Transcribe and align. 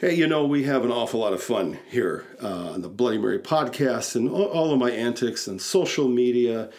Hey, 0.00 0.14
you 0.14 0.28
know, 0.28 0.46
we 0.46 0.62
have 0.62 0.84
an 0.84 0.92
awful 0.92 1.18
lot 1.18 1.32
of 1.32 1.42
fun 1.42 1.80
here 1.90 2.24
uh, 2.40 2.70
on 2.70 2.82
the 2.82 2.88
Bloody 2.88 3.18
Mary 3.18 3.40
podcast 3.40 4.14
and 4.14 4.30
all, 4.30 4.72
of 4.72 4.78
my 4.78 4.92
antics 4.92 5.48
and 5.48 5.60
social 5.60 6.06
media. 6.06 6.70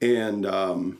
And 0.00 0.46
um, 0.46 0.96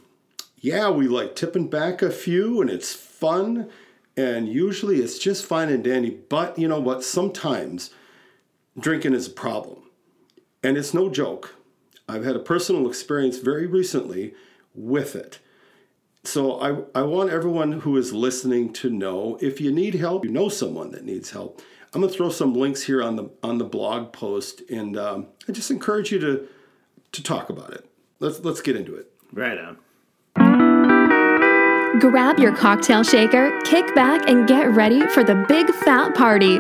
yeah, 0.58 0.90
we 0.90 1.08
like 1.08 1.35
tipping 1.35 1.69
back 1.69 2.03
a 2.03 2.11
few 2.11 2.61
and 2.61 2.69
it's 2.69 2.92
fun. 2.95 3.71
And 4.14 4.46
usually 4.46 4.98
it's 4.98 5.19
just 5.19 5.46
fine 5.46 5.71
and 5.71 5.82
dandy. 5.82 6.11
But 6.11 6.58
you 6.58 6.69
know 6.69 6.80
what? 6.80 7.03
Sometimes 7.03 7.88
drinking 8.78 9.15
is 9.15 9.28
a 9.28 9.31
problem. 9.31 9.85
And 10.62 10.76
it's 10.76 10.92
no 10.92 11.08
joke. 11.08 11.54
I've 12.06 12.26
had 12.26 12.37
a 12.37 12.40
personal 12.40 12.87
experience 12.87 13.38
very 13.38 13.67
recently 13.67 14.35
with 14.74 15.17
it. 15.17 15.38
So 16.25 16.59
I, 16.61 17.01
I 17.01 17.02
want 17.02 17.30
everyone 17.30 17.80
who 17.80 17.97
is 17.97 18.12
listening 18.12 18.73
to 18.74 18.91
know 18.91 19.38
if 19.43 19.61
you 19.61 19.70
need 19.70 19.95
help, 19.95 20.24
you 20.24 20.30
know 20.30 20.48
someone 20.48 20.91
that 20.93 21.05
needs 21.05 21.30
help. 21.30 21.61
I'm 21.93 22.01
gonna 22.01 22.12
throw 22.12 22.30
some 22.30 22.55
links 22.55 22.83
here 22.83 23.02
on 23.02 23.16
the 23.16 23.30
on 23.42 23.59
the 23.59 23.65
blog 23.65 24.12
post, 24.12 24.62
and 24.68 24.96
um, 24.96 25.29
I 25.48 25.52
just 25.52 25.70
encourage 25.70 26.10
you 26.10 26.18
to 26.18 26.48
to 27.12 27.23
talk 27.23 27.51
about 27.51 27.73
it. 27.73 27.88
Let's 28.18 28.41
let's 28.41 28.60
get 28.62 28.74
into 28.74 28.96
it. 28.96 29.12
Right 29.32 29.59
on. 29.59 29.79
Grab 32.00 32.40
your 32.40 32.52
cocktail 32.56 33.04
shaker, 33.04 33.56
kick 33.62 33.94
back, 33.94 34.28
and 34.28 34.48
get 34.48 34.68
ready 34.72 35.06
for 35.10 35.22
the 35.22 35.36
big 35.46 35.70
fat 35.70 36.12
party. 36.12 36.58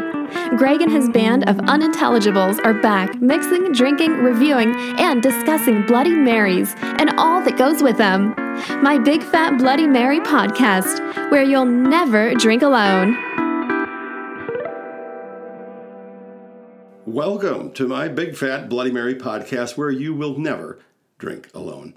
Greg 0.56 0.80
and 0.80 0.92
his 0.92 1.08
band 1.08 1.48
of 1.48 1.56
unintelligibles 1.56 2.64
are 2.64 2.74
back, 2.74 3.20
mixing, 3.20 3.72
drinking, 3.72 4.12
reviewing, 4.12 4.76
and 5.00 5.20
discussing 5.24 5.84
Bloody 5.86 6.14
Marys 6.14 6.76
and 6.78 7.10
all 7.18 7.42
that 7.42 7.58
goes 7.58 7.82
with 7.82 7.98
them. 7.98 8.32
My 8.80 8.96
Big 8.96 9.24
Fat 9.24 9.58
Bloody 9.58 9.88
Mary 9.88 10.20
podcast, 10.20 11.30
where 11.32 11.42
you'll 11.42 11.66
never 11.66 12.32
drink 12.34 12.62
alone. 12.62 13.16
Welcome 17.06 17.72
to 17.72 17.88
my 17.88 18.06
Big 18.06 18.36
Fat 18.36 18.68
Bloody 18.68 18.92
Mary 18.92 19.16
podcast, 19.16 19.76
where 19.76 19.90
you 19.90 20.14
will 20.14 20.38
never 20.38 20.78
drink 21.18 21.50
alone. 21.54 21.94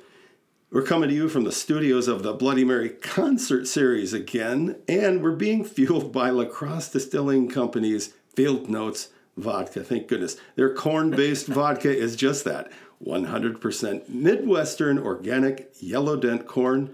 We're 0.69 0.81
coming 0.81 1.07
to 1.07 1.15
you 1.15 1.29
from 1.29 1.45
the 1.45 1.53
studios 1.53 2.09
of 2.09 2.23
the 2.23 2.33
Bloody 2.33 2.65
Mary 2.65 2.89
concert 2.89 3.67
series 3.67 4.11
again, 4.11 4.75
and 4.85 5.23
we're 5.23 5.31
being 5.31 5.63
fueled 5.63 6.11
by 6.11 6.29
La 6.29 6.43
Crosse 6.43 6.89
Distilling 6.89 7.47
Company's 7.47 8.13
Field 8.35 8.69
Notes 8.69 9.07
vodka. 9.37 9.81
Thank 9.81 10.09
goodness. 10.09 10.35
Their 10.57 10.73
corn 10.73 11.11
based 11.11 11.47
vodka 11.47 11.89
is 11.89 12.17
just 12.17 12.43
that 12.43 12.69
100% 13.01 14.09
Midwestern 14.09 14.99
organic 14.99 15.71
yellow 15.79 16.17
dent 16.17 16.47
corn. 16.47 16.93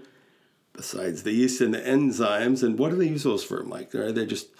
Besides 0.74 1.24
the 1.24 1.32
yeast 1.32 1.60
and 1.60 1.74
the 1.74 1.80
enzymes, 1.80 2.62
and 2.62 2.78
what 2.78 2.92
do 2.92 2.96
they 2.96 3.08
use 3.08 3.24
those 3.24 3.42
for, 3.42 3.64
Mike? 3.64 3.92
Are 3.96 4.12
they 4.12 4.24
just 4.24 4.50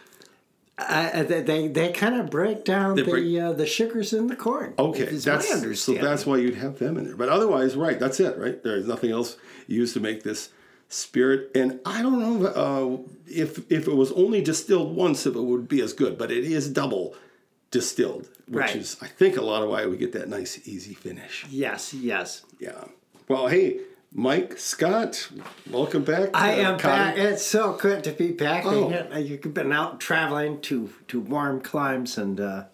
Uh, 0.76 1.22
they 1.22 1.68
they, 1.68 1.92
kind 1.92 2.16
of 2.20 2.30
break 2.30 2.64
down 2.64 2.96
They 2.96 3.02
the 3.02 3.10
break- 3.10 3.38
uh, 3.40 3.52
the 3.52 3.66
sugars 3.66 4.12
in 4.12 4.26
the 4.26 4.34
corn. 4.34 4.74
Okay, 4.78 5.04
that's 5.04 5.80
so 5.80 5.94
that's 5.94 6.26
why 6.26 6.38
you'd 6.38 6.56
have 6.56 6.78
them 6.80 6.96
in 6.98 7.04
there. 7.04 7.16
But 7.16 7.28
otherwise, 7.28 7.76
right? 7.76 7.98
That's 7.98 8.18
it, 8.18 8.36
right? 8.36 8.60
There's 8.62 8.86
nothing 8.86 9.12
else 9.12 9.36
used 9.68 9.94
to 9.94 10.00
make 10.00 10.24
this 10.24 10.50
spirit. 10.88 11.50
And 11.54 11.78
I 11.86 12.02
don't 12.02 12.18
know 12.18 12.46
uh, 12.48 13.10
if 13.28 13.70
if 13.70 13.86
it 13.86 13.94
was 13.94 14.10
only 14.12 14.42
distilled 14.42 14.96
once, 14.96 15.26
if 15.26 15.36
it 15.36 15.40
would 15.42 15.68
be 15.68 15.80
as 15.80 15.92
good. 15.92 16.18
But 16.18 16.32
it 16.32 16.44
is 16.44 16.68
double 16.68 17.14
distilled, 17.70 18.28
which 18.48 18.60
Right. 18.60 18.76
is 18.76 18.96
I 19.00 19.06
think 19.06 19.36
a 19.36 19.42
lot 19.42 19.62
of 19.62 19.68
why 19.68 19.86
we 19.86 19.96
get 19.96 20.12
that 20.12 20.28
nice 20.28 20.66
easy 20.66 20.94
finish. 20.94 21.46
yes, 21.50 21.94
yes. 21.94 22.42
Yeah. 22.58 22.84
Well, 23.28 23.46
hey, 23.46 23.78
Mike 24.16 24.58
Scott, 24.58 25.28
welcome 25.68 26.04
back. 26.04 26.30
I 26.34 26.60
Uh, 26.62 26.70
am 26.72 26.76
back. 26.78 27.18
It's 27.18 27.44
so 27.44 27.72
good 27.72 28.04
to 28.04 28.12
be 28.12 28.30
back. 28.30 28.64
Oh. 28.64 28.88
You've 29.18 29.52
been 29.52 29.72
out 29.72 29.98
traveling 30.00 30.60
to 30.62 30.90
to 31.08 31.18
warm 31.20 31.60
climes 31.60 32.16
and. 32.16 32.38
Uh, 32.40 32.64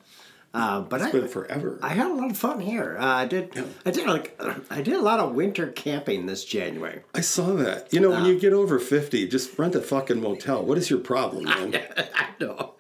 uh, 0.53 0.81
but 0.81 1.01
I, 1.01 1.13
been 1.13 1.29
forever. 1.29 1.79
I 1.81 1.91
had 1.91 2.11
a 2.11 2.15
lot 2.15 2.31
of 2.31 2.37
fun 2.37 2.59
here. 2.61 2.97
Uh, 2.99 3.05
I 3.05 3.27
did. 3.27 3.53
I 3.87 3.91
did 3.93 4.07
like. 4.07 4.39
I 4.71 4.83
did 4.83 4.95
a 4.95 5.01
lot 5.01 5.21
of 5.21 5.35
winter 5.35 5.69
camping 5.69 6.27
this 6.27 6.45
January. 6.45 7.03
I 7.15 7.21
saw 7.21 7.55
that. 7.55 7.93
You 7.93 8.01
know, 8.01 8.13
Uh. 8.13 8.17
when 8.17 8.25
you 8.25 8.39
get 8.41 8.53
over 8.53 8.79
fifty, 8.81 9.29
just 9.29 9.57
rent 9.59 9.75
a 9.77 9.81
fucking 9.81 10.21
motel. 10.21 10.65
What 10.65 10.77
is 10.77 10.91
your 10.91 10.99
problem, 10.99 11.45
man? 11.45 11.75
I 12.15 12.27
know. 12.41 12.73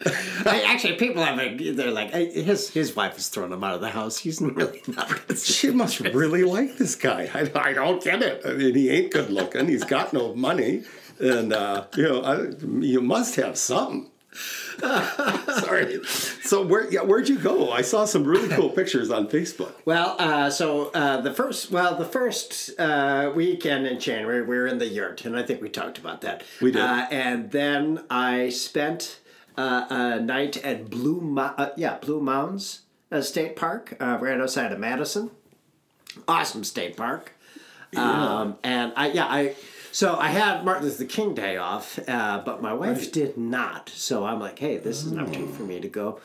I, 0.47 0.65
actually, 0.67 0.95
people 0.95 1.23
have. 1.23 1.39
A, 1.39 1.71
they're 1.73 1.93
like, 1.93 2.11
"Hey, 2.11 2.31
his 2.43 2.71
his 2.71 2.97
wife 2.97 3.15
has 3.15 3.29
thrown 3.29 3.53
him 3.53 3.63
out 3.63 3.75
of 3.77 3.81
the 3.81 3.91
house. 3.91 4.19
He's 4.19 4.41
really 4.61 4.83
not. 4.89 5.39
She 5.39 5.71
must 5.71 6.01
really 6.01 6.43
like 6.43 6.77
this 6.77 6.97
guy. 6.97 7.31
I, 7.33 7.51
I 7.69 7.73
don't 7.73 8.03
get 8.03 8.21
it. 8.23 8.43
I 8.45 8.53
mean, 8.55 8.75
he 8.75 8.91
ain't 8.91 9.13
good 9.13 9.31
looking. 9.31 9.69
He's 9.69 9.85
got 9.85 10.13
no 10.13 10.35
money, 10.35 10.83
and 11.21 11.53
uh, 11.53 11.85
you 11.95 12.03
know, 12.03 12.23
I, 12.23 12.49
you 12.85 13.01
must 13.01 13.37
have 13.37 13.57
something. 13.57 14.10
Sorry. 14.81 16.01
So 16.43 16.65
where? 16.65 16.91
Yeah, 16.91 17.03
where'd 17.03 17.29
you 17.29 17.39
go? 17.39 17.71
I 17.71 17.83
saw 17.83 18.05
some 18.05 18.25
really 18.25 18.49
cool 18.49 18.69
pictures 18.81 19.11
on 19.11 19.29
Facebook. 19.29 19.73
Well, 19.85 20.17
uh, 20.19 20.51
so 20.51 20.91
uh, 20.93 21.21
the 21.21 21.33
first, 21.33 21.71
well, 21.71 21.97
the 21.97 22.05
first 22.05 22.79
uh, 22.79 23.33
weekend 23.35 23.87
in 23.87 23.99
January, 23.99 24.43
we 24.43 24.57
were 24.57 24.67
in 24.67 24.79
the 24.79 24.87
yurt, 24.87 25.25
and 25.25 25.37
I 25.37 25.43
think 25.43 25.61
we 25.61 25.69
talked 25.69 25.99
about 25.99 26.21
that. 26.23 26.45
We 26.61 26.71
did. 26.73 26.83
Uh, 26.83 27.07
and 27.11 27.51
then 27.51 28.05
I 28.09 28.51
spent 28.51 29.21
uh, 29.57 29.87
a 29.91 30.21
night 30.21 30.57
at 30.65 30.89
Blue, 30.89 31.21
Mo- 31.21 31.55
uh, 31.57 31.71
yeah, 31.77 31.99
Blue 31.99 32.27
uh, 32.29 33.21
State 33.21 33.57
Park, 33.57 33.97
uh, 34.01 34.19
right 34.21 34.41
outside 34.41 34.73
of 34.73 34.79
Madison. 34.79 35.31
Awesome 36.27 36.65
state 36.65 36.97
park. 36.97 37.33
Um, 37.97 38.57
and 38.63 38.93
I, 38.97 39.11
yeah, 39.13 39.27
I. 39.27 39.55
So 39.93 40.17
I 40.17 40.29
had 40.29 40.65
Martin 40.65 40.85
Luther 40.85 41.05
King 41.05 41.35
Day 41.35 41.57
off, 41.57 41.99
uh, 42.09 42.43
but 42.45 42.63
my 42.63 42.73
wife 42.73 43.11
did 43.13 43.37
not. 43.37 43.89
So 43.91 44.25
I'm 44.25 44.39
like, 44.41 44.59
hey, 44.59 44.77
this 44.79 45.05
is 45.05 45.13
an 45.13 45.19
opportunity 45.19 45.53
for 45.53 45.63
me 45.65 45.81
to 45.81 45.89
go 45.89 46.21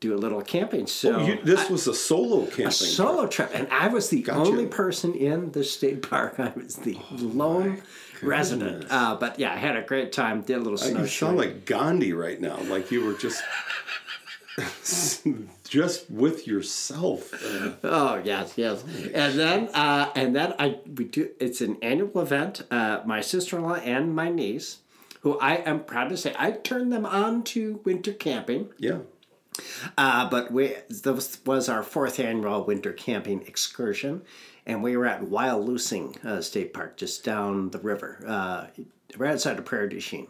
do 0.00 0.14
a 0.14 0.16
little 0.16 0.40
camping. 0.40 0.86
So 0.86 1.16
Oh, 1.16 1.26
You, 1.26 1.38
this 1.42 1.68
was 1.68 1.86
a 1.86 1.92
solo 1.94 2.46
camping. 2.46 2.66
a 2.68 2.70
solo 2.72 3.26
trip, 3.26 3.50
and 3.52 3.68
I 3.70 3.88
was 3.88 4.08
the 4.08 4.22
Gotcha. 4.22 4.40
only 4.50 4.66
person 4.66 5.12
in 5.14 5.52
the 5.52 5.62
state 5.62 6.00
park. 6.10 6.40
I 6.40 6.52
was 6.56 6.76
the 6.76 6.96
lone 7.10 7.82
resident. 8.22 8.86
Uh, 8.90 9.16
but 9.16 9.38
yeah, 9.38 9.52
I 9.52 9.56
had 9.56 9.76
a 9.76 9.82
great 9.82 10.12
time. 10.12 10.40
Did 10.40 10.56
a 10.56 10.60
little 10.60 10.78
You 11.00 11.06
sound 11.06 11.36
like 11.36 11.66
Gandhi 11.66 12.14
right 12.14 12.40
now. 12.40 12.58
Like 12.62 12.90
you 12.90 13.04
were 13.04 13.12
just, 13.14 13.42
just 15.70 16.10
with 16.10 16.46
yourself. 16.48 17.32
Uh, 17.32 17.70
Oh 17.84 18.20
yes, 18.24 18.54
yes. 18.56 18.82
And 19.14 19.38
then, 19.38 19.68
uh, 19.72 20.10
and 20.16 20.34
then 20.34 20.52
I 20.58 20.78
we 20.96 21.04
do. 21.04 21.30
It's 21.38 21.60
an 21.60 21.78
annual 21.80 22.20
event. 22.20 22.62
Uh, 22.70 23.00
my 23.06 23.20
sister 23.20 23.56
in 23.56 23.62
law 23.62 23.76
and 23.76 24.14
my 24.14 24.28
niece, 24.30 24.78
who 25.20 25.38
I 25.38 25.54
am 25.70 25.84
proud 25.84 26.08
to 26.10 26.16
say, 26.16 26.34
I 26.36 26.50
turned 26.50 26.92
them 26.92 27.06
on 27.06 27.44
to 27.54 27.80
winter 27.84 28.12
camping. 28.12 28.70
yeah. 28.78 28.98
Uh, 29.98 30.28
but 30.30 30.50
we 30.50 30.74
this 30.88 31.38
was 31.44 31.68
our 31.68 31.82
fourth 31.82 32.18
annual 32.18 32.64
winter 32.64 32.92
camping 32.92 33.42
excursion, 33.46 34.22
and 34.66 34.82
we 34.82 34.96
were 34.96 35.06
at 35.06 35.22
Wyalusing 35.22 36.24
uh, 36.24 36.40
State 36.40 36.72
Park, 36.72 36.96
just 36.96 37.24
down 37.24 37.70
the 37.70 37.78
river, 37.78 38.24
uh, 38.26 38.66
right 39.18 39.32
outside 39.32 39.58
of 39.58 39.64
Prairie 39.64 39.88
du 39.88 40.00
Chien. 40.00 40.26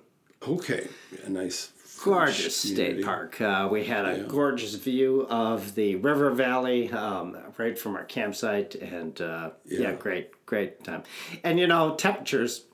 Okay. 0.46 0.88
A 1.24 1.28
nice. 1.30 1.70
Gorgeous 2.04 2.56
state 2.56 3.04
park. 3.04 3.40
Uh, 3.40 3.68
we 3.70 3.84
had 3.84 4.06
a 4.06 4.20
gorgeous 4.24 4.74
view 4.74 5.26
of 5.28 5.74
the 5.74 5.96
river 5.96 6.30
valley 6.30 6.90
um, 6.92 7.36
right 7.58 7.78
from 7.78 7.94
our 7.96 8.04
campsite, 8.04 8.74
and 8.76 9.20
uh, 9.20 9.50
yeah. 9.66 9.80
Yeah. 9.80 9.92
great, 9.94 10.46
great 10.46 10.82
time. 10.82 11.02
And 11.44 11.58
you 11.58 11.66
know, 11.66 11.94
temperatures 11.96 12.64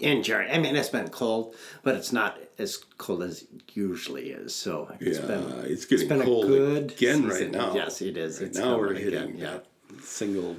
in 0.00 0.22
January. 0.22 0.50
I 0.50 0.58
mean, 0.58 0.74
it's 0.76 0.88
been 0.88 1.08
cold, 1.08 1.54
but 1.82 1.94
it's 1.94 2.12
not 2.12 2.38
as 2.58 2.76
cold 2.98 3.22
as 3.22 3.42
it 3.42 3.48
usually 3.74 4.30
is. 4.30 4.54
So 4.54 4.94
it's 5.00 5.18
Yeah, 5.20 5.26
been 5.26 5.42
it's 5.66 5.84
getting 5.84 6.00
it's 6.04 6.08
been 6.08 6.22
a 6.22 6.24
cold 6.24 6.46
good 6.46 6.90
again 6.92 7.22
season. 7.22 7.28
right 7.28 7.50
now. 7.52 7.74
Yes, 7.74 8.02
it 8.02 8.16
is. 8.16 8.40
Right 8.40 8.48
It's 8.48 8.58
now 8.58 8.78
we're 8.78 8.94
hitting 8.94 9.36
yeah. 9.38 9.58
that 9.58 9.66
single 10.02 10.56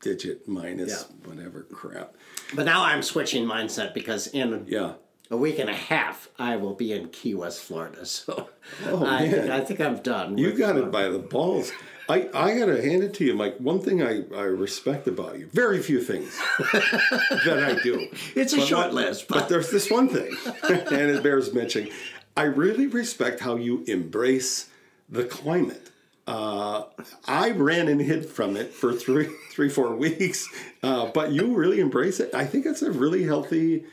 digit 0.00 0.48
minus 0.48 1.06
Yeah. 1.24 1.30
whatever 1.32 1.62
crap. 1.62 2.14
But 2.54 2.64
now 2.66 2.82
I'm 2.84 3.02
switching 3.02 3.44
mindset 3.46 3.94
because 3.94 4.26
in 4.28 4.64
Yeah. 4.68 4.94
A 5.32 5.36
week 5.36 5.58
and 5.58 5.70
a 5.70 5.74
half, 5.74 6.28
I 6.38 6.56
will 6.56 6.74
be 6.74 6.92
in 6.92 7.08
Key 7.08 7.34
West, 7.34 7.60
Florida. 7.62 8.04
So 8.06 8.50
Oh, 8.86 9.04
I, 9.04 9.22
man. 9.22 9.30
think, 9.30 9.50
I 9.50 9.60
think 9.60 9.80
I'm 9.80 9.96
done. 9.98 10.38
You 10.38 10.52
got 10.52 10.76
uh, 10.76 10.84
it 10.84 10.92
by 10.92 11.08
the 11.08 11.18
balls. 11.18 11.72
I, 12.08 12.28
I 12.34 12.58
gotta 12.58 12.82
hand 12.82 13.02
it 13.02 13.14
to 13.14 13.24
you, 13.24 13.34
Mike. 13.34 13.56
One 13.58 13.80
thing 13.80 14.02
I, 14.02 14.22
I 14.36 14.42
respect 14.42 15.08
about 15.08 15.38
you, 15.38 15.46
very 15.52 15.80
few 15.82 16.00
things 16.02 16.38
that 16.72 17.62
I 17.64 17.82
do. 17.82 18.08
It's 18.36 18.52
a 18.52 18.58
But 18.58 18.66
short 18.66 18.92
list, 18.92 19.28
But 19.28 19.34
but 19.40 19.48
there's 19.48 19.70
this 19.70 19.90
one 19.90 20.08
thing, 20.08 20.36
and 20.68 21.10
it 21.10 21.22
bears 21.22 21.52
mentioning. 21.54 21.90
I 22.36 22.42
really 22.44 22.86
respect 22.86 23.40
how 23.40 23.56
you 23.56 23.84
embrace 23.86 24.68
the 25.08 25.24
climate. 25.24 25.90
Uh, 26.26 26.84
I 27.26 27.50
ran 27.50 27.88
and 27.88 28.00
hid 28.00 28.26
from 28.26 28.56
it 28.56 28.72
for 28.72 28.92
three, 28.92 29.28
three, 29.50 29.68
four 29.68 29.94
weeks, 29.96 30.48
uh, 30.82 31.06
but 31.12 31.32
you 31.32 31.54
really 31.54 31.80
embrace 31.80 32.20
it. 32.20 32.34
I 32.34 32.44
think 32.46 32.64
it's 32.66 32.82
a 32.82 32.90
really 32.92 33.24
healthy 33.24 33.84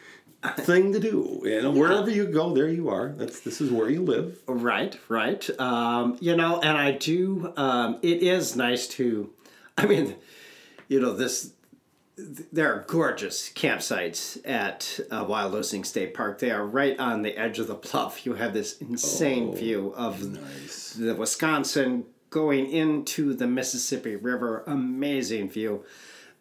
thing 0.57 0.93
to 0.93 0.99
do. 0.99 1.41
You 1.43 1.61
know, 1.61 1.71
wherever 1.71 2.09
you 2.09 2.25
go, 2.27 2.53
there 2.53 2.69
you 2.69 2.89
are. 2.89 3.09
That's 3.09 3.41
this 3.41 3.61
is 3.61 3.71
where 3.71 3.89
you 3.89 4.01
live. 4.01 4.39
Right, 4.47 4.97
right. 5.09 5.47
Um, 5.59 6.17
you 6.19 6.35
know, 6.35 6.59
and 6.59 6.77
I 6.77 6.91
do. 6.91 7.53
Um, 7.57 7.99
it 8.01 8.23
is 8.23 8.55
nice 8.55 8.87
to. 8.89 9.29
I 9.77 9.85
mean, 9.85 10.15
you 10.87 10.99
know 10.99 11.13
this 11.13 11.53
there 12.51 12.73
are 12.73 12.85
gorgeous 12.87 13.49
campsites 13.49 14.39
at 14.47 14.99
uh, 15.11 15.25
Wyalusing 15.25 15.85
State 15.85 16.13
Park. 16.13 16.39
They 16.39 16.51
are 16.51 16.65
right 16.65 16.99
on 16.99 17.21
the 17.21 17.37
edge 17.37 17.59
of 17.59 17.67
the 17.67 17.75
bluff. 17.75 18.25
You 18.25 18.33
have 18.33 18.53
this 18.53 18.77
insane 18.79 19.55
view 19.55 19.93
of 19.95 20.19
the 20.97 21.15
Wisconsin 21.15 22.05
going 22.29 22.69
into 22.69 23.33
the 23.33 23.47
Mississippi 23.47 24.15
River. 24.15 24.63
Amazing 24.67 25.49
view. 25.49 25.85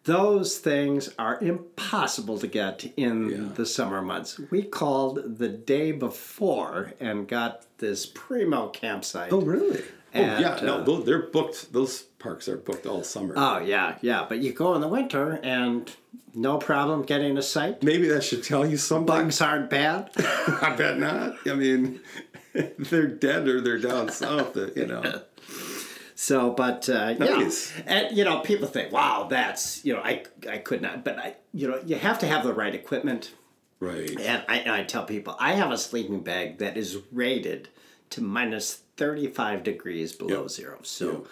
Those 0.09 0.57
things 0.57 1.11
are 1.19 1.39
impossible 1.39 2.39
to 2.39 2.47
get 2.47 2.91
in 2.97 3.53
the 3.57 3.67
summer 3.67 4.01
months. 4.01 4.41
We 4.51 4.63
called 4.63 5.39
the 5.39 5.51
day 5.51 5.93
before 5.93 6.95
and 6.99 7.29
got 7.29 7.67
this 7.77 8.07
primo 8.07 8.69
campsite. 8.69 9.31
Oh, 9.35 9.43
really? 9.43 9.83
And, 10.15 10.31
oh, 10.31 10.41
yeah. 10.41 10.61
no, 10.63 10.79
uh, 10.79 10.85
those, 10.85 11.05
they're 11.05 11.27
booked. 11.27 11.75
Those 11.75 12.05
parks 12.19 12.49
are 12.49 12.57
booked 12.57 12.87
all 12.87 13.05
summer. 13.05 13.35
Oh 13.37 13.59
yeah, 13.59 13.99
yeah. 14.01 14.25
But 14.27 14.39
you 14.39 14.55
go 14.55 14.75
in 14.75 14.81
the 14.81 14.89
winter 14.89 15.39
and 15.43 15.95
no 16.35 16.57
problem 16.57 17.03
getting 17.03 17.37
a 17.37 17.43
site. 17.43 17.83
Maybe 17.83 18.09
that 18.09 18.25
should 18.25 18.43
tell 18.43 18.65
you 18.67 18.79
something. 18.79 19.05
Bugs 19.05 19.43
aren't 19.43 19.69
bad. 19.69 20.11
I 20.17 20.75
bet 20.75 20.99
not. 20.99 21.37
I 21.47 21.53
mean, 21.53 22.01
they're 22.79 23.07
dead 23.09 23.47
or 23.47 23.61
they're 23.61 23.79
down 23.79 24.09
south. 24.11 24.57
uh, 24.57 24.69
You 24.75 24.87
know. 24.87 25.23
So, 26.21 26.51
but 26.51 26.89
uh, 26.89 27.13
Nice. 27.13 27.73
yeah, 27.77 27.83
and 27.87 28.17
you 28.19 28.25
know, 28.25 28.41
people 28.41 28.67
think, 28.67 28.91
"Wow, 28.91 29.29
that's 29.31 29.85
you 29.85 29.93
know, 29.95 30.01
I 30.01 30.25
I 30.51 30.59
could 30.59 30.83
not," 30.83 31.05
but 31.05 31.17
I 31.17 31.37
you 31.55 31.69
know, 31.69 31.81
you 31.87 31.95
have 31.95 32.19
to 32.19 32.27
have 32.27 32.43
the 32.43 32.53
right 32.53 32.75
equipment. 32.75 33.31
Right. 33.79 34.11
And 34.19 34.43
I, 34.49 34.57
and 34.59 34.73
I 34.73 34.83
tell 34.83 35.05
people, 35.05 35.37
I 35.39 35.53
have 35.53 35.71
a 35.71 35.79
sleeping 35.79 36.25
bag 36.25 36.59
that 36.59 36.77
is 36.77 36.99
rated 37.13 37.69
to 38.11 38.21
minus 38.21 38.83
thirty 38.97 39.29
five 39.29 39.63
degrees 39.63 40.13
below 40.13 40.41
Yep. 40.43 40.51
zero. 40.51 40.79
So, 40.83 41.27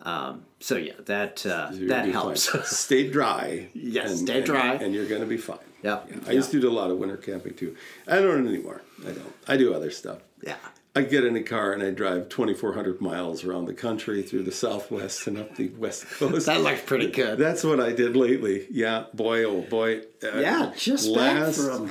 um, 0.00 0.46
so 0.58 0.76
yeah, 0.78 0.94
that 1.04 1.44
uh, 1.44 1.68
that 1.72 2.06
helps. 2.08 2.48
stay 2.74 3.10
dry. 3.10 3.68
Yes, 3.74 4.20
stay 4.20 4.40
dry. 4.40 4.76
And, 4.76 4.94
you're 4.94 5.06
going 5.06 5.20
to 5.20 5.26
be 5.26 5.36
fine. 5.36 5.58
Yep. 5.82 6.08
Yeah. 6.10 6.16
I 6.28 6.32
used 6.32 6.50
to 6.52 6.60
do 6.60 6.70
a 6.70 6.72
lot 6.72 6.90
of 6.90 6.96
winter 6.96 7.18
camping 7.18 7.52
too. 7.52 7.76
I 8.08 8.16
don't 8.16 8.48
anymore. 8.48 8.80
I 9.02 9.12
don't. 9.12 9.34
I 9.46 9.58
do 9.58 9.74
other 9.74 9.90
stuff. 9.90 10.20
yeah. 10.42 10.56
I 10.94 11.02
get 11.02 11.24
in 11.24 11.36
a 11.36 11.42
car 11.42 11.72
and 11.72 11.82
I 11.82 11.90
drive 11.90 12.28
2,400 12.30 13.00
miles 13.00 13.44
around 13.44 13.66
the 13.66 13.74
country 13.74 14.22
through 14.22 14.42
the 14.42 14.52
Southwest 14.52 15.26
and 15.26 15.38
up 15.38 15.54
the 15.56 15.68
West 15.68 16.06
Coast. 16.10 16.46
That 16.46 16.62
looks 16.62 16.82
pretty 16.82 17.10
good. 17.10 17.38
That's 17.38 17.62
what 17.62 17.78
I 17.80 17.92
did 17.92 18.16
lately. 18.16 18.66
Yeah, 18.70 19.04
boy, 19.14 19.44
oh 19.44 19.60
boy. 19.62 20.02
Uh, 20.22 20.38
yeah, 20.38 20.72
just 20.76 21.14
back 21.14 21.54
from 21.54 21.90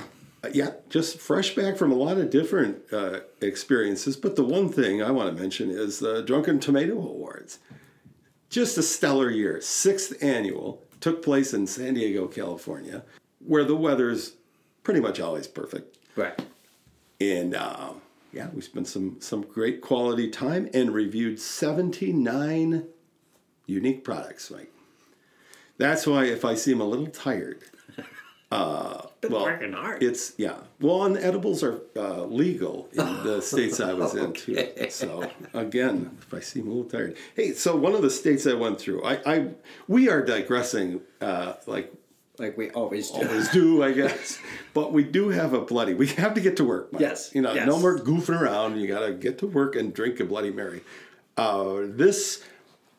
yeah, 0.54 0.72
just 0.90 1.20
fresh 1.20 1.56
back 1.56 1.78
from 1.78 1.92
a 1.92 1.96
lot 1.96 2.18
of 2.18 2.30
different 2.30 2.82
uh, 2.94 3.20
experiences. 3.42 4.16
But 4.16 4.36
the 4.36 4.44
one 4.44 4.70
thing 4.70 5.02
I 5.04 5.12
want 5.12 5.36
to 5.36 5.42
mention 5.42 5.70
is 5.70 6.00
the 6.00 6.22
Drunken 6.22 6.60
Tomato 6.60 6.94
Awards. 6.94 7.60
Just 8.50 8.78
a 8.78 8.84
stellar 8.84 9.30
year. 9.30 9.62
Sixth 9.62 10.22
annual 10.24 10.82
took 11.02 11.24
place 11.24 11.54
in 11.54 11.68
San 11.68 11.94
Diego, 11.94 12.28
California, 12.28 13.04
where 13.46 13.64
the 13.64 13.76
weather's 13.76 14.34
pretty 14.84 15.00
much 15.00 15.20
always 15.20 15.48
perfect. 15.48 15.98
right. 16.16 16.40
And 17.22 17.54
uh, 17.54 17.94
yeah, 18.32 18.50
we 18.54 18.62
spent 18.62 18.88
some 18.88 19.18
some 19.20 19.42
great 19.42 19.82
quality 19.82 20.30
time 20.30 20.70
and 20.74 20.94
reviewed 20.94 21.40
79 21.40 22.86
unique 23.66 24.04
products, 24.04 24.52
Mike. 24.52 24.72
That's 25.78 26.06
why 26.06 26.26
if 26.26 26.44
I 26.44 26.56
seem 26.56 26.82
a 26.82 26.86
little 26.86 27.08
tired, 27.08 27.64
uh, 28.52 29.04
well, 29.30 29.44
working 29.44 29.74
hard. 29.74 30.04
it's 30.04 30.34
yeah. 30.38 30.58
Well, 30.80 31.06
and 31.06 31.18
edibles 31.18 31.64
are 31.64 31.82
uh, 31.96 32.26
legal 32.26 32.90
in 32.92 33.06
the 33.24 33.42
states 33.42 33.80
I 33.80 33.94
was 33.94 34.14
in 34.14 34.34
too. 34.34 34.70
So 34.90 35.30
again, 35.54 36.18
if 36.22 36.34
I 36.34 36.42
seem 36.42 36.68
a 36.68 36.70
little 36.70 36.90
tired, 36.90 37.18
hey. 37.36 37.54
So 37.54 37.76
one 37.76 37.96
of 37.96 38.02
the 38.02 38.10
states 38.12 38.46
I 38.46 38.54
went 38.54 38.80
through, 38.80 39.04
I, 39.04 39.20
I 39.26 39.48
we 39.88 40.10
are 40.10 40.24
digressing 40.24 41.02
uh, 41.22 41.54
like 41.66 41.94
Like 42.40 42.58
we 42.58 42.70
always 42.72 43.12
do. 43.12 43.28
always 43.28 43.50
do, 43.50 43.84
I 43.84 43.92
guess. 43.92 44.40
But 44.74 44.94
we 44.94 45.04
do 45.04 45.30
have 45.30 45.54
a 45.54 45.62
bloody. 45.62 45.94
We 45.94 46.08
have 46.08 46.34
to 46.36 46.42
get 46.42 46.58
to 46.58 46.64
work. 46.64 46.94
Mike. 46.94 47.02
Yes, 47.02 47.32
You 47.34 47.42
know, 47.42 47.54
yes. 47.54 47.68
no 47.68 47.80
more 47.80 47.98
goofing 48.00 48.40
around. 48.40 48.80
You 48.80 48.88
got 48.88 49.06
to 49.06 49.14
get 49.14 49.38
to 49.40 49.48
work 49.48 49.76
and 49.76 49.94
drink 49.94 50.20
a 50.20 50.26
Bloody 50.26 50.52
Mary. 50.52 50.82
Uh, 51.38 51.82
this 51.84 52.44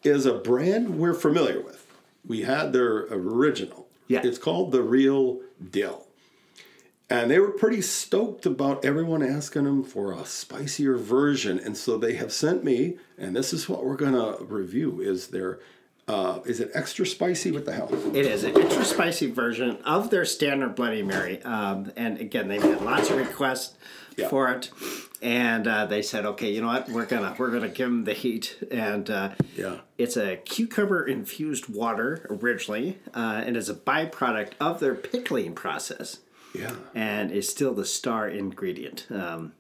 is 0.03 0.27
a 0.27 0.35
brand 0.35 0.99
we're 0.99 1.15
familiar 1.15 1.61
with. 1.61 1.87
We 2.27 2.43
had 2.43 2.73
their 2.73 3.07
original. 3.11 3.87
Yeah. 4.09 4.21
It's 4.25 4.39
called 4.39 4.73
the 4.73 4.83
Real 4.83 5.41
Dill. 5.71 6.07
And 7.09 7.31
they 7.31 7.41
were 7.41 7.51
pretty 7.51 7.83
stoked 7.83 8.47
about 8.47 8.85
everyone 8.85 9.23
asking 9.23 9.65
them 9.65 9.83
for 9.83 10.13
a 10.13 10.25
spicier 10.25 10.97
version. 10.97 11.59
And 11.59 11.77
so 11.77 11.99
they 11.99 12.15
have 12.15 12.33
sent 12.33 12.63
me, 12.63 12.99
and 13.19 13.35
this 13.35 13.53
is 13.53 13.69
what 13.69 13.85
we're 13.85 13.97
to 13.97 14.45
review, 14.45 15.01
is 15.01 15.29
their, 15.29 15.59
uh, 16.11 16.41
is 16.45 16.61
it 16.61 16.71
extra 16.75 17.07
spicy? 17.07 17.51
What 17.53 17.65
the 17.65 17.73
hell? 17.73 17.89
It 18.15 18.27
is 18.27 18.43
an 18.45 18.61
extra 18.61 18.85
spicy 18.85 19.31
version 19.31 19.77
of 19.85 20.11
their 20.11 20.25
standard 20.25 20.75
Bloody 20.75 21.03
Mary. 21.03 21.43
Um, 21.43 21.93
and 21.97 22.19
again, 22.19 22.49
they've 22.49 22.63
had 22.63 22.83
lots 22.83 23.11
of 23.11 23.17
requests 23.19 23.75
Yeah. 24.17 24.29
for 24.29 24.51
it. 24.51 24.71
And 25.23 25.67
uh, 25.69 25.87
they 25.87 26.03
said, 26.03 26.25
okay, 26.27 26.51
you 26.53 26.61
know 26.63 26.67
what? 26.69 26.89
We're 26.89 27.07
gonna 27.07 27.35
we're 27.39 27.51
gonna 27.51 27.69
give 27.69 27.89
them 27.89 28.05
the 28.05 28.15
heat. 28.15 28.57
And 28.71 29.09
uh, 29.11 29.31
Yeah. 29.57 29.77
it's 29.99 30.17
a 30.17 30.37
cucumber 30.39 31.07
infused 31.07 31.69
water 31.69 32.27
originally, 32.31 32.99
uh, 33.15 33.43
and 33.47 33.57
is 33.57 33.69
a 33.69 33.75
byproduct 33.75 34.53
of 34.61 34.81
their 34.81 34.95
pickling 34.95 35.55
process. 35.55 36.19
Yeah. 36.53 36.75
and 36.97 37.31
is 37.31 37.49
still 37.49 37.75
the 37.75 37.85
star 37.85 38.29
ingredient. 38.29 39.07
Um, 39.09 39.53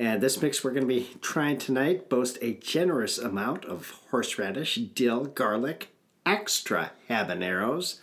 and 0.00 0.22
this 0.22 0.40
mix 0.40 0.64
we're 0.64 0.70
going 0.70 0.80
to 0.80 0.88
be 0.88 1.10
trying 1.20 1.58
tonight 1.58 2.08
boasts 2.08 2.38
a 2.40 2.54
generous 2.54 3.18
amount 3.18 3.66
of 3.66 4.00
horseradish, 4.10 4.76
dill, 4.76 5.26
garlic, 5.26 5.90
extra 6.24 6.92
habaneros. 7.10 7.98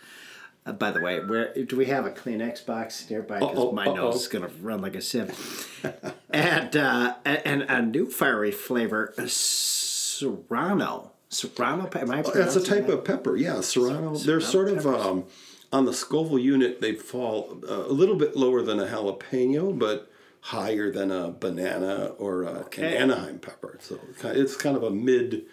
Uh, 0.64 0.72
by 0.72 0.92
the 0.92 1.00
way, 1.00 1.18
where 1.18 1.52
do 1.52 1.76
we 1.76 1.86
have 1.86 2.06
a 2.06 2.10
Kleenex 2.10 2.64
box 2.64 3.10
nearby? 3.10 3.40
Because 3.40 3.74
my 3.74 3.86
uh-oh. 3.86 3.94
nose 3.94 4.22
is 4.22 4.28
going 4.28 4.48
to 4.48 4.54
run 4.62 4.80
like 4.80 4.94
a 4.94 5.00
sieve. 5.00 5.82
and 6.30 6.76
uh, 6.76 7.14
and 7.24 7.62
a 7.62 7.82
new 7.82 8.08
fiery 8.08 8.52
flavor, 8.52 9.12
serrano. 9.26 11.10
Serrano. 11.30 11.86
pe- 11.86 12.02
Am 12.02 12.12
I? 12.12 12.22
That's 12.22 12.54
a 12.54 12.62
type 12.62 12.86
that? 12.86 12.92
of 12.92 13.04
pepper, 13.04 13.36
yeah. 13.36 13.60
Serrano. 13.60 14.16
They're 14.16 14.40
sort 14.40 14.68
of 14.68 14.86
um, 14.86 15.24
on 15.72 15.84
the 15.84 15.92
Scoville 15.92 16.38
unit. 16.38 16.80
They 16.80 16.94
fall 16.94 17.58
uh, 17.68 17.86
a 17.86 17.92
little 17.92 18.16
bit 18.16 18.36
lower 18.36 18.62
than 18.62 18.78
a 18.78 18.86
jalapeno, 18.86 19.76
but 19.76 20.07
higher 20.40 20.90
than 20.92 21.10
a 21.10 21.30
banana 21.30 22.12
or 22.18 22.42
a, 22.44 22.50
Okay. 22.66 22.96
an 22.96 23.10
Anaheim 23.10 23.38
pepper. 23.38 23.78
So 23.80 23.98
it's 24.22 24.56
kind 24.56 24.76
of 24.76 24.82
a 24.82 24.90
mid 24.90 25.44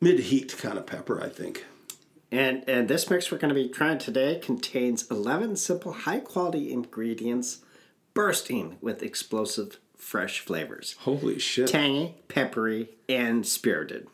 mid 0.00 0.18
heat 0.20 0.56
kind 0.58 0.78
of 0.78 0.86
pepper, 0.86 1.22
I 1.22 1.28
think. 1.28 1.64
And 2.30 2.62
and 2.68 2.88
this 2.88 3.08
mix 3.08 3.30
we're 3.32 3.38
going 3.38 3.54
to 3.54 3.54
be 3.54 3.68
trying 3.68 3.98
today 3.98 4.38
contains 4.42 5.10
11 5.10 5.56
simple 5.56 5.92
high 5.92 6.20
quality 6.20 6.72
ingredients 6.72 7.58
bursting 8.14 8.76
with 8.80 9.02
explosive 9.02 9.78
fresh 9.96 10.40
flavors. 10.40 10.94
Holy 11.00 11.38
shit! 11.38 11.68
Tangy, 11.68 12.16
peppery, 12.28 12.90
and 13.08 13.46
spirited. 13.46 14.08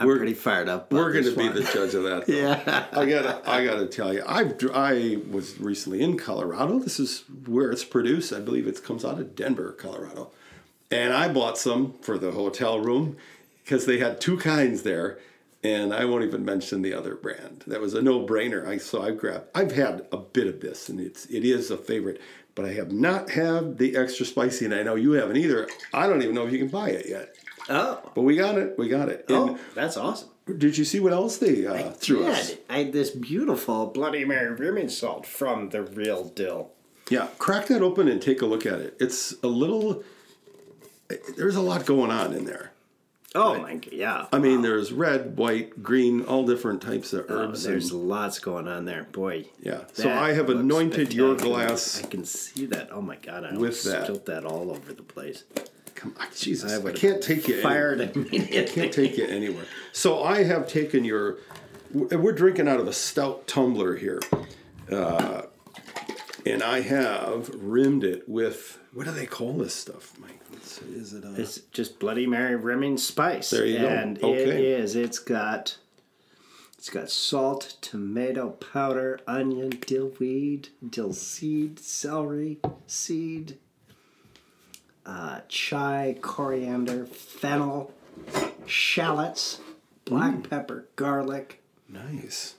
I'm 0.00 0.08
We're- 0.08 0.18
pretty 0.18 0.34
fired 0.34 0.68
up. 0.68 0.92
We're 0.92 1.12
going 1.12 1.24
to 1.24 1.36
be 1.36 1.48
the 1.48 1.62
judge 1.72 1.94
of 1.94 2.02
that. 2.02 2.26
though. 2.26 2.32
Yeah. 2.32 2.86
I 2.92 3.06
gotta, 3.06 3.48
I 3.48 3.64
gotta 3.64 3.86
tell 3.86 4.12
you, 4.12 4.22
I, 4.26 4.52
I 4.74 5.18
was 5.30 5.60
recently 5.60 6.02
in 6.02 6.18
Colorado. 6.18 6.80
This 6.80 6.98
is 6.98 7.24
where 7.46 7.70
it's 7.70 7.84
produced. 7.84 8.32
I 8.32 8.40
believe 8.40 8.66
it 8.66 8.82
comes 8.82 9.04
out 9.04 9.20
of 9.20 9.36
Denver, 9.36 9.70
Colorado, 9.72 10.30
and 10.90 11.12
I 11.12 11.28
bought 11.32 11.58
some 11.58 11.92
for 12.02 12.18
the 12.18 12.32
hotel 12.32 12.80
room 12.80 13.16
because 13.64 13.86
they 13.86 13.98
had 13.98 14.20
two 14.20 14.36
kinds 14.36 14.82
there, 14.82 15.18
and 15.62 15.94
I 15.94 16.04
won't 16.06 16.24
even 16.24 16.44
mention 16.44 16.82
the 16.82 16.92
other 16.92 17.14
brand. 17.14 17.62
That 17.68 17.80
was 17.80 17.94
a 17.94 18.02
no-brainer. 18.02 18.66
I 18.66 18.78
so 18.78 19.00
I 19.00 19.12
grabbed. 19.12 19.46
I've 19.54 19.72
had 19.72 20.06
a 20.10 20.16
bit 20.16 20.48
of 20.48 20.60
this, 20.60 20.88
and 20.88 20.98
it's 20.98 21.26
it 21.26 21.44
is 21.44 21.70
a 21.70 21.78
favorite, 21.78 22.20
but 22.56 22.64
I 22.64 22.72
have 22.72 22.90
not 22.90 23.30
had 23.30 23.78
the 23.78 23.96
extra 23.96 24.26
spicy, 24.26 24.64
and 24.64 24.74
I 24.74 24.82
know 24.82 24.96
you 24.96 25.12
haven't 25.12 25.36
either. 25.36 25.68
I 25.92 26.08
don't 26.08 26.20
even 26.22 26.34
know 26.34 26.46
if 26.48 26.52
you 26.52 26.58
can 26.58 26.68
buy 26.68 26.90
it 26.90 27.06
yet, 27.08 27.34
Oh. 27.68 28.00
but 28.14 28.22
we 28.22 28.36
got 28.36 28.58
it. 28.58 28.76
We 28.78 28.88
got 28.88 29.08
it. 29.08 29.24
And 29.28 29.36
Oh, 29.50 29.58
that's 29.74 29.96
awesome. 29.96 30.28
did 30.58 30.76
you 30.76 30.84
see 30.84 31.00
what 31.00 31.12
else 31.12 31.38
they 31.38 31.66
uh, 31.66 31.90
threw 31.92 32.26
us? 32.26 32.54
I 32.68 32.78
had 32.78 32.92
this 32.92 33.10
beautiful 33.10 33.86
Bloody 33.86 34.24
Mary 34.24 34.54
rimming 34.54 34.88
salt 34.90 35.26
from 35.26 35.70
the 35.70 35.82
real 35.82 36.24
dill. 36.24 36.70
Yeah, 37.10 37.28
crack 37.38 37.66
that 37.68 37.82
open 37.82 38.08
and 38.08 38.20
take 38.20 38.42
a 38.42 38.46
look 38.46 38.64
at 38.66 38.80
it. 38.80 38.96
It's 39.00 39.34
a 39.42 39.46
little. 39.46 40.02
There's 41.36 41.56
a 41.56 41.60
lot 41.60 41.84
going 41.86 42.10
on 42.10 42.32
in 42.32 42.44
there. 42.44 42.72
Oh 43.36 43.58
my 43.60 43.74
god, 43.74 43.92
yeah. 43.92 44.26
I 44.32 44.38
mean, 44.38 44.62
there's 44.62 44.92
red, 44.92 45.36
white, 45.36 45.82
green, 45.82 46.22
all 46.22 46.46
different 46.46 46.80
types 46.80 47.12
of 47.12 47.26
Oh, 47.28 47.34
herbs. 47.34 47.64
there's 47.64 47.90
and, 47.90 48.08
lots 48.08 48.38
going 48.38 48.68
on 48.68 48.84
there, 48.84 49.04
boy. 49.10 49.46
yeah. 49.60 49.80
So 49.92 50.08
I 50.08 50.34
have 50.34 50.48
anointed 50.50 51.12
your 51.12 51.34
glass. 51.34 52.00
I 52.02 52.06
can 52.06 52.24
see 52.24 52.66
that. 52.66 52.90
Oh 52.92 53.00
my 53.02 53.16
god, 53.16 53.44
I 53.44 53.56
with 53.56 53.82
that. 53.84 54.04
spilt 54.04 54.26
that 54.26 54.44
all 54.44 54.70
over 54.70 54.92
the 54.92 55.02
place. 55.02 55.42
Come 56.04 56.14
Jesus, 56.34 56.72
I, 56.72 56.78
would've 56.78 57.00
can't 57.00 57.22
take 57.22 57.48
you. 57.48 57.60
Fired 57.62 58.00
Anywhere. 58.00 58.26
immediately. 58.26 58.72
Can't 58.74 58.92
take 58.92 59.16
you 59.16 59.26
anywhere. 59.26 59.64
So 59.92 60.22
I 60.22 60.42
have 60.44 60.68
taken 60.68 61.04
your. 61.04 61.38
We're 61.92 62.32
drinking 62.32 62.68
out 62.68 62.80
of 62.80 62.88
a 62.88 62.92
stout 62.92 63.46
tumbler 63.46 63.96
here, 63.96 64.20
uh, 64.90 65.42
and 66.44 66.62
I 66.62 66.80
have 66.80 67.48
rimmed 67.54 68.02
it 68.04 68.28
with 68.28 68.78
what 68.92 69.06
do 69.06 69.12
they 69.12 69.26
call 69.26 69.52
this 69.54 69.74
stuff, 69.74 70.12
Mike? 70.18 70.40
Let's 70.52 70.80
is 70.82 71.12
it? 71.14 71.24
A, 71.24 71.40
It's 71.40 71.58
just 71.72 71.98
Bloody 72.00 72.26
Mary 72.26 72.56
rimming 72.56 72.98
spice. 72.98 73.50
There 73.50 73.64
you 73.66 73.78
go. 73.78 73.86
and 73.86 74.18
it 74.18 74.24
Okay. 74.24 74.72
is. 74.72 74.94
It's 74.96 75.18
got 75.20 75.76
It's 76.78 76.90
got 76.90 77.10
salt, 77.10 77.76
tomato 77.80 78.50
powder, 78.50 79.18
onion, 79.26 79.70
dill 79.86 80.12
weed, 80.18 80.68
dill 80.88 81.12
seed, 81.12 81.78
celery 81.78 82.58
seed, 82.86 83.58
uh, 85.06 85.40
chai, 85.48 86.16
coriander, 86.20 87.06
fennel, 87.06 87.92
shallots, 88.66 89.60
black 90.04 90.48
pepper, 90.48 90.86
garlic. 90.96 91.62
Nice. 91.88 92.54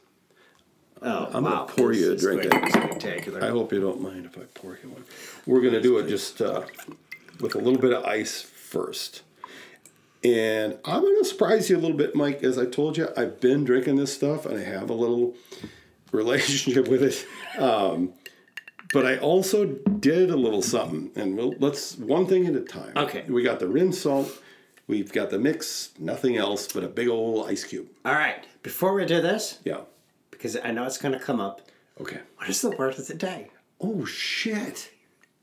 Oh, 1.02 1.30
I'm 1.34 1.44
gonna 1.44 1.66
pour 1.66 1.92
this 1.92 2.02
you 2.02 2.14
a 2.14 2.18
drink. 2.18 2.50
going 2.50 2.72
Spectacular. 2.72 3.44
I 3.44 3.50
hope 3.50 3.72
you 3.74 3.82
don't 3.82 4.02
mind 4.02 4.26
if 4.26 4.38
I 4.38 4.44
pour 4.54 4.78
you 4.82 4.90
one. 4.90 5.04
We're 5.46 5.62
gonna 5.62 5.82
do 5.82 5.98
it 5.98 6.08
just 6.08 6.42
uh, 6.42 6.64
with 7.40 7.56
a 7.56 7.60
little 7.60 7.80
bit 7.80 7.94
of 7.94 8.04
ice 8.06 8.42
first. 8.42 9.22
And 10.24 10.78
I'm 10.86 11.02
gonna 11.02 11.26
surprise 11.26 11.70
you 11.70 11.78
a 11.78 11.80
little 11.80 11.98
bit, 11.98 12.16
Mike. 12.16 12.44
As 12.44 12.58
I 12.58 12.66
told 12.66 12.98
you, 12.98 13.10
I've 13.16 13.40
been 13.40 13.64
drinking 13.64 13.98
this 13.98 14.14
stuff 14.14 14.46
and 14.46 14.58
I 14.58 14.64
have 14.64 14.90
a 14.90 14.94
little 14.94 15.36
relationship 16.12 16.88
with 16.88 17.04
it. 17.04 17.62
Um, 17.62 18.14
but 18.96 19.06
I 19.06 19.18
also 19.18 19.66
did 19.66 20.32
a 20.32 20.36
little 20.38 20.62
something, 20.62 21.12
and 21.16 21.36
we'll, 21.38 21.54
let's 21.60 21.98
one 21.98 22.26
thing 22.28 22.48
at 22.48 22.56
a 22.56 22.62
time. 22.62 22.94
Okay. 22.96 23.24
We 23.28 23.44
got 23.44 23.60
the 23.60 23.68
rin 23.68 23.92
salt. 23.94 24.32
We've 24.88 25.12
got 25.12 25.30
the 25.30 25.38
mix. 25.38 25.90
Nothing 26.00 26.38
else 26.38 26.72
but 26.72 26.84
a 26.84 26.88
big 26.88 27.10
old 27.10 27.48
ice 27.50 27.64
cube. 27.64 27.88
All 28.06 28.14
right, 28.14 28.46
before 28.64 28.94
we 28.94 29.06
do 29.06 29.22
this, 29.22 29.60
Yeah. 29.64 29.82
because 30.32 30.58
I 30.64 30.72
know 30.72 30.86
it's 30.86 30.98
going 30.98 31.14
to 31.14 31.20
come 31.20 31.40
up, 31.40 31.62
Okay. 32.00 32.20
what 32.38 32.50
is 32.50 32.62
the 32.62 32.72
word 32.72 32.98
of 32.98 33.06
the 33.08 33.14
day? 33.16 33.50
Oh 33.82 34.06
shit. 34.06 34.92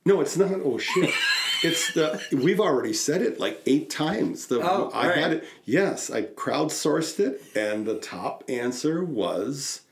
No, 0.04 0.21
it's 0.21 0.37
not. 0.37 0.52
Oh 0.64 0.78
shit. 0.78 1.11
It's 1.64 1.94
the 1.94 2.21
we've 2.32 2.59
already 2.59 2.92
said 2.92 3.23
it 3.23 3.38
like 3.38 3.61
eight 3.66 3.88
times. 3.88 4.47
The 4.49 4.59
Oh, 4.61 4.90
I 4.92 5.06
right. 5.09 5.16
had 5.16 5.32
it. 5.35 5.44
Yes, 5.64 6.11
I 6.11 6.23
crowdsourced 6.23 7.21
it, 7.21 7.40
and 7.54 7.87
the 7.87 7.99
top 8.00 8.42
answer 8.49 9.04
was 9.04 9.82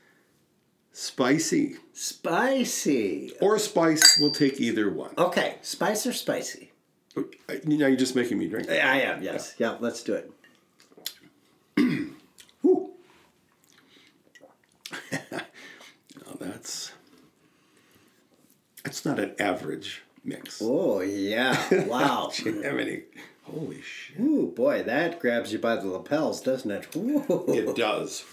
spicy 0.93 1.75
Spicy. 1.93 3.31
or 3.41 3.59
spice. 3.59 4.17
We'll 4.19 4.31
take 4.31 4.59
either 4.59 4.89
one. 4.89 5.13
Okay, 5.17 5.57
spice 5.61 6.05
or 6.07 6.13
spicy? 6.13 6.71
You 7.15 7.77
know, 7.77 7.87
you're 7.87 7.95
just 7.97 8.15
making 8.15 8.37
me 8.39 8.47
drink. 8.47 8.69
I 8.69 9.01
am, 9.01 9.21
yes. 9.21 9.55
Yeah, 9.57 9.75
let's 9.79 10.01
do 10.03 10.13
it. 10.13 10.31
Whew. 12.61 12.91
now 15.11 15.41
that's 16.39 16.91
that's 18.83 19.05
not 19.05 19.19
an 19.19 19.35
average 19.39 20.03
mix. 20.23 20.61
Oh, 20.63 21.01
yeah. 21.01 21.57
Wow. 21.87 22.31
Do 22.33 22.49
you 22.49 22.61
have 22.61 22.77
any? 22.79 23.03
Holy 23.43 23.81
shit! 23.81 24.19
Ooh, 24.19 24.47
boy, 24.55 24.83
that 24.83 25.19
grabs 25.19 25.51
you 25.51 25.59
by 25.59 25.75
the 25.75 25.87
lapels, 25.87 26.41
doesn't 26.41 26.71
it? 26.71 26.87
Ooh. 26.95 27.45
It 27.49 27.75
does. 27.75 28.23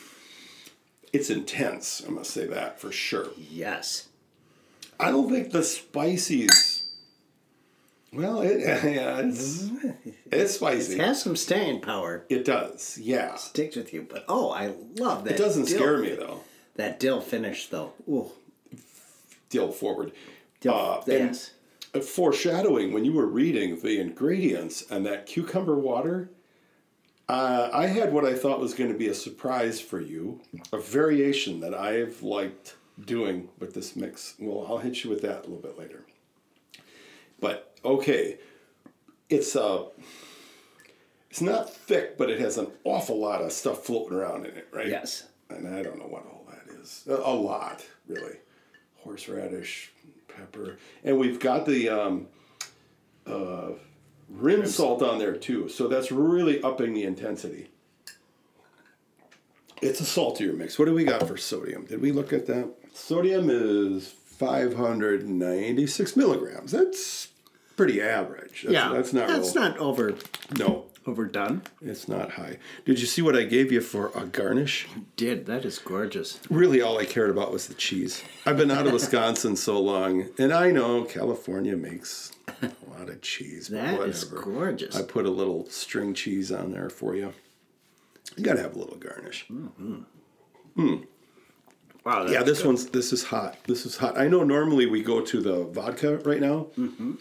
It's 1.12 1.30
intense. 1.30 2.02
I 2.06 2.10
must 2.10 2.30
say 2.30 2.46
that 2.46 2.80
for 2.80 2.92
sure. 2.92 3.28
Yes. 3.36 4.08
I 5.00 5.10
don't 5.10 5.30
think 5.30 5.52
the 5.52 5.62
spices. 5.62 6.82
Well, 8.12 8.40
it, 8.40 8.60
yeah, 8.84 9.18
it's, 9.20 9.68
it's 10.32 10.54
spicy. 10.54 10.94
It 10.94 11.00
has 11.00 11.22
some 11.22 11.36
staying 11.36 11.80
power. 11.82 12.24
It 12.28 12.44
does, 12.44 12.98
yeah. 13.00 13.36
Sticks 13.36 13.76
with 13.76 13.92
you, 13.92 14.06
but 14.08 14.24
oh, 14.28 14.50
I 14.50 14.74
love 14.96 15.24
that. 15.24 15.34
It 15.34 15.38
doesn't 15.38 15.66
dill- 15.66 15.78
scare 15.78 15.98
me 15.98 16.10
though. 16.14 16.42
That 16.76 17.00
dill 17.00 17.20
finish, 17.20 17.68
though. 17.68 17.92
Ooh. 18.08 18.30
Dill 19.50 19.72
forward. 19.72 20.12
Dill, 20.60 20.74
Uh, 20.74 21.02
yes. 21.06 21.50
foreshadowing 22.06 22.92
when 22.92 23.04
you 23.04 23.12
were 23.12 23.26
reading 23.26 23.80
the 23.80 23.98
ingredients 24.00 24.84
and 24.88 25.04
that 25.04 25.26
cucumber 25.26 25.74
water, 25.76 26.30
uh, 27.28 27.70
I 27.72 27.86
had 27.86 28.12
what 28.12 28.24
I 28.24 28.34
thought 28.34 28.60
was 28.60 28.74
going 28.74 28.90
to 28.90 28.98
be 28.98 29.08
a 29.08 29.14
surprise 29.14 29.80
for 29.80 30.00
you, 30.00 30.40
a 30.72 30.78
variation 30.78 31.60
that 31.60 31.74
I've 31.74 32.22
liked 32.22 32.76
doing 33.04 33.48
with 33.58 33.74
this 33.74 33.94
mix. 33.94 34.34
Well, 34.38 34.66
I'll 34.68 34.78
hit 34.78 35.04
you 35.04 35.10
with 35.10 35.22
that 35.22 35.40
a 35.40 35.48
little 35.48 35.58
bit 35.58 35.78
later. 35.78 36.04
But 37.40 37.74
okay, 37.84 38.38
it's 39.28 39.54
uh, 39.54 39.84
it's 41.30 41.40
not 41.42 41.72
thick, 41.72 42.16
but 42.16 42.30
it 42.30 42.40
has 42.40 42.56
an 42.56 42.68
awful 42.84 43.18
lot 43.18 43.42
of 43.42 43.52
stuff 43.52 43.84
floating 43.84 44.16
around 44.16 44.46
in 44.46 44.56
it, 44.56 44.68
right? 44.72 44.88
Yes. 44.88 45.24
and 45.50 45.68
I 45.68 45.82
don't 45.82 45.98
know 45.98 46.06
what 46.06 46.24
all 46.24 46.46
that 46.48 46.74
is. 46.80 47.04
A, 47.08 47.14
a 47.14 47.34
lot, 47.34 47.84
really. 48.06 48.36
Horseradish, 49.04 49.92
pepper, 50.28 50.78
and 51.04 51.18
we've 51.18 51.38
got 51.38 51.66
the 51.66 51.88
um, 51.90 52.26
uh, 53.26 53.72
rim 54.28 54.66
salt 54.66 55.02
on 55.02 55.18
there 55.18 55.36
too. 55.36 55.68
So 55.68 55.88
that's 55.88 56.12
really 56.12 56.62
upping 56.62 56.94
the 56.94 57.04
intensity. 57.04 57.70
It's 59.80 60.00
a 60.00 60.04
saltier 60.04 60.52
mix. 60.52 60.78
What 60.78 60.86
do 60.86 60.94
we 60.94 61.04
got 61.04 61.26
for 61.26 61.36
sodium? 61.36 61.84
Did 61.84 62.00
we 62.00 62.10
look 62.10 62.32
at 62.32 62.46
that? 62.46 62.68
Sodium 62.92 63.48
is 63.48 64.08
596 64.08 66.16
milligrams. 66.16 66.72
That's 66.72 67.28
pretty 67.76 68.00
average. 68.00 68.62
That's, 68.62 68.72
yeah. 68.72 68.88
that's 68.88 69.12
not 69.12 69.28
That's 69.28 69.54
real, 69.54 69.64
not 69.64 69.78
over 69.78 70.16
no. 70.58 70.86
overdone. 71.06 71.62
It's 71.80 72.08
not 72.08 72.32
high. 72.32 72.58
Did 72.84 72.98
you 73.00 73.06
see 73.06 73.22
what 73.22 73.36
I 73.36 73.44
gave 73.44 73.70
you 73.70 73.80
for 73.80 74.10
a 74.16 74.26
garnish? 74.26 74.88
Did 75.16 75.46
that 75.46 75.64
is 75.64 75.78
gorgeous. 75.78 76.40
really 76.50 76.82
all 76.82 76.98
I 76.98 77.04
cared 77.04 77.30
about 77.30 77.52
was 77.52 77.68
the 77.68 77.74
cheese. 77.74 78.24
I've 78.44 78.56
been 78.56 78.72
out 78.72 78.86
of 78.86 78.92
Wisconsin 78.92 79.54
so 79.54 79.80
long, 79.80 80.28
and 80.38 80.52
I 80.52 80.72
know 80.72 81.04
California 81.04 81.76
makes 81.76 82.32
a 82.62 82.98
lot 82.98 83.08
of 83.08 83.20
cheese. 83.22 83.68
But 83.68 83.76
That 83.76 83.92
whatever. 83.98 84.10
is 84.10 84.24
gorgeous. 84.24 84.96
I 84.96 85.02
put 85.02 85.26
a 85.26 85.30
little 85.30 85.68
string 85.70 86.14
cheese 86.14 86.50
on 86.52 86.72
there 86.72 86.90
for 86.90 87.14
you. 87.14 87.32
You 88.36 88.44
gotta 88.44 88.60
have 88.60 88.74
a 88.76 88.78
little 88.78 88.96
garnish. 88.96 89.46
wow. 92.04 92.26
yeah, 92.26 92.42
this 92.42 92.64
one's 92.64 92.86
this 92.86 93.12
is 93.12 93.24
hot. 93.24 93.56
This 93.66 93.84
is 93.86 93.96
hot. 93.96 94.18
I 94.18 94.28
know 94.28 94.44
normally 94.44 94.86
we 94.86 95.02
go 95.02 95.20
to 95.20 95.40
the 95.40 95.64
vodka 95.64 96.18
right 96.18 96.40
now. 96.40 96.66
Mm-hmm. 96.78 97.12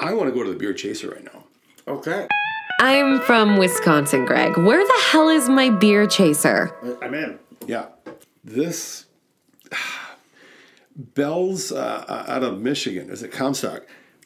I 0.00 0.12
want 0.14 0.28
to 0.28 0.34
go 0.34 0.44
to 0.44 0.50
the 0.52 0.56
beer 0.58 0.72
chaser 0.74 1.10
right 1.10 1.24
now. 1.24 1.44
okay. 1.86 2.26
I'm 2.80 3.20
from 3.22 3.56
Wisconsin, 3.56 4.24
Greg. 4.24 4.56
Where 4.56 4.84
the 4.86 5.02
hell 5.10 5.28
is 5.28 5.48
my 5.48 5.68
beer 5.68 6.06
chaser? 6.06 6.70
I'm 7.02 7.12
in. 7.12 7.36
Yeah, 7.66 7.86
this 8.44 9.06
Bell's 10.96 11.72
uh, 11.72 12.24
out 12.28 12.44
of 12.44 12.60
Michigan 12.60 13.10
is 13.10 13.22
it 13.24 13.32
Comstock. 13.32 13.82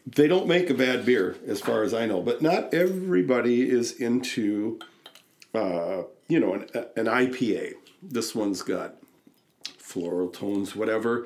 They 0.07 0.27
don't 0.27 0.49
make 0.49 0.69
a 0.69 0.75
bad 0.75 1.07
beer, 1.07 1.37
as 1.47 1.61
far 1.61 1.83
as 1.83 1.95
I 1.95 2.07
know, 2.07 2.21
but 2.23 2.43
not 2.43 2.75
everybody 2.75 3.69
is 3.71 3.93
into, 3.93 4.81
uh, 5.55 6.03
you 6.29 6.41
know, 6.41 6.55
an, 6.55 6.67
an 6.97 7.07
IPA. 7.07 7.75
This 8.03 8.35
one's 8.35 8.63
got 8.63 8.97
floral 9.79 10.29
tones, 10.29 10.75
whatever. 10.75 11.25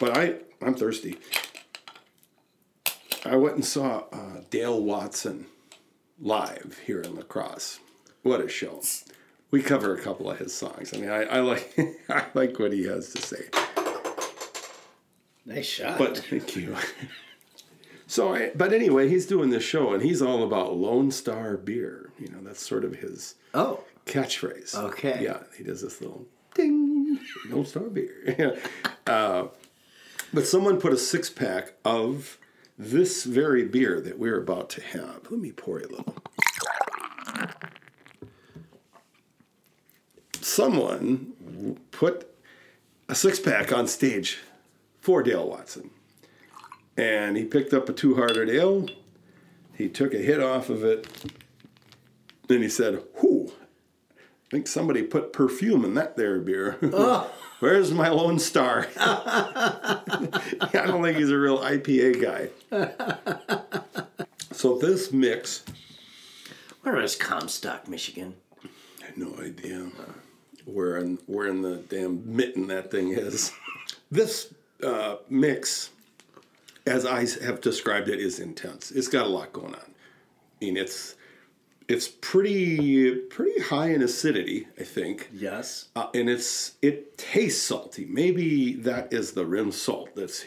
But 0.00 0.16
I, 0.16 0.36
I'm 0.62 0.74
thirsty. 0.74 1.18
I 3.24 3.36
went 3.36 3.56
and 3.56 3.64
saw 3.64 4.04
uh, 4.12 4.40
Dale 4.48 4.80
Watson 4.80 5.46
live 6.20 6.80
here 6.86 7.00
in 7.00 7.16
La 7.16 7.22
Crosse. 7.22 7.80
What 8.22 8.40
a 8.40 8.48
show! 8.48 8.80
We 9.50 9.62
cover 9.62 9.94
a 9.94 10.00
couple 10.00 10.30
of 10.30 10.38
his 10.38 10.54
songs. 10.54 10.92
I 10.94 10.98
mean, 10.98 11.10
I, 11.10 11.24
I 11.24 11.40
like 11.40 11.78
I 12.08 12.24
like 12.34 12.58
what 12.58 12.72
he 12.72 12.84
has 12.86 13.12
to 13.12 13.22
say. 13.22 13.48
Nice 15.44 15.66
shot. 15.66 15.98
But 15.98 16.18
thank 16.18 16.56
you. 16.56 16.76
So, 18.08 18.34
I, 18.34 18.52
but 18.54 18.72
anyway, 18.72 19.10
he's 19.10 19.26
doing 19.26 19.50
this 19.50 19.62
show, 19.62 19.92
and 19.92 20.02
he's 20.02 20.22
all 20.22 20.42
about 20.42 20.74
Lone 20.74 21.10
Star 21.10 21.58
beer. 21.58 22.10
You 22.18 22.30
know, 22.30 22.38
that's 22.40 22.66
sort 22.66 22.82
of 22.82 22.96
his 22.96 23.34
oh, 23.52 23.84
catchphrase. 24.06 24.74
Okay. 24.74 25.22
Yeah, 25.22 25.42
he 25.54 25.62
does 25.62 25.82
this 25.82 26.00
little 26.00 26.26
ding, 26.54 27.20
Lone 27.50 27.66
Star 27.66 27.82
beer. 27.82 28.58
uh, 29.06 29.48
but 30.32 30.46
someone 30.46 30.80
put 30.80 30.94
a 30.94 30.96
six 30.96 31.28
pack 31.28 31.74
of 31.84 32.38
this 32.78 33.24
very 33.24 33.66
beer 33.66 34.00
that 34.00 34.18
we're 34.18 34.40
about 34.40 34.70
to 34.70 34.80
have. 34.80 35.20
Let 35.30 35.40
me 35.40 35.52
pour 35.52 35.78
you 35.78 35.88
a 35.88 35.90
little. 35.90 36.14
Someone 40.40 41.76
put 41.90 42.26
a 43.06 43.14
six 43.14 43.38
pack 43.38 43.70
on 43.70 43.86
stage 43.86 44.38
for 44.98 45.22
Dale 45.22 45.46
Watson. 45.46 45.90
And 46.98 47.36
he 47.36 47.44
picked 47.44 47.72
up 47.72 47.88
a 47.88 47.92
two 47.92 48.16
hearted 48.16 48.50
ale. 48.50 48.88
He 49.74 49.88
took 49.88 50.12
a 50.12 50.18
hit 50.18 50.42
off 50.42 50.68
of 50.68 50.82
it. 50.84 51.06
Then 52.48 52.60
he 52.60 52.68
said, 52.68 53.02
Whew, 53.20 53.52
I 54.10 54.50
think 54.50 54.66
somebody 54.66 55.02
put 55.02 55.32
perfume 55.32 55.84
in 55.84 55.94
that 55.94 56.16
there 56.16 56.40
beer. 56.40 56.72
Where's 57.60 57.92
my 57.92 58.08
Lone 58.08 58.38
Star? 58.38 58.88
I 58.96 60.02
don't 60.72 61.02
think 61.02 61.18
he's 61.18 61.30
a 61.30 61.38
real 61.38 61.58
IPA 61.58 62.50
guy. 62.70 63.70
so 64.52 64.78
this 64.78 65.12
mix, 65.12 65.64
where 66.82 67.00
is 67.00 67.14
Comstock, 67.14 67.88
Michigan? 67.88 68.34
I 69.02 69.06
have 69.06 69.16
no 69.16 69.34
idea 69.40 69.88
where 70.64 70.98
in 70.98 71.18
where 71.26 71.46
in 71.46 71.62
the 71.62 71.76
damn 71.76 72.34
mitten 72.34 72.68
that 72.68 72.90
thing 72.90 73.10
is. 73.10 73.52
This 74.10 74.52
uh, 74.82 75.16
mix, 75.28 75.90
as 76.88 77.04
I 77.06 77.26
have 77.44 77.60
described 77.60 78.08
it, 78.08 78.18
is 78.20 78.40
intense. 78.40 78.90
It's 78.90 79.08
got 79.08 79.26
a 79.26 79.28
lot 79.28 79.52
going 79.52 79.74
on. 79.74 79.94
I 80.60 80.64
mean, 80.64 80.76
it's 80.76 81.14
it's 81.88 82.08
pretty 82.08 83.14
pretty 83.14 83.60
high 83.60 83.90
in 83.90 84.02
acidity, 84.02 84.66
I 84.78 84.82
think. 84.84 85.28
Yes. 85.32 85.88
Uh, 85.94 86.08
and 86.14 86.28
it's 86.28 86.72
it 86.82 87.16
tastes 87.16 87.62
salty. 87.62 88.06
Maybe 88.06 88.72
that 88.74 89.12
is 89.12 89.32
the 89.32 89.46
rim 89.46 89.70
salt 89.72 90.16
that's 90.16 90.44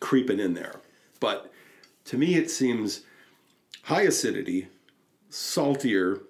creeping 0.00 0.40
in 0.40 0.54
there. 0.54 0.80
But 1.20 1.52
to 2.06 2.16
me, 2.16 2.36
it 2.36 2.50
seems 2.50 3.02
high 3.82 4.02
acidity, 4.02 4.68
saltier, 5.28 6.22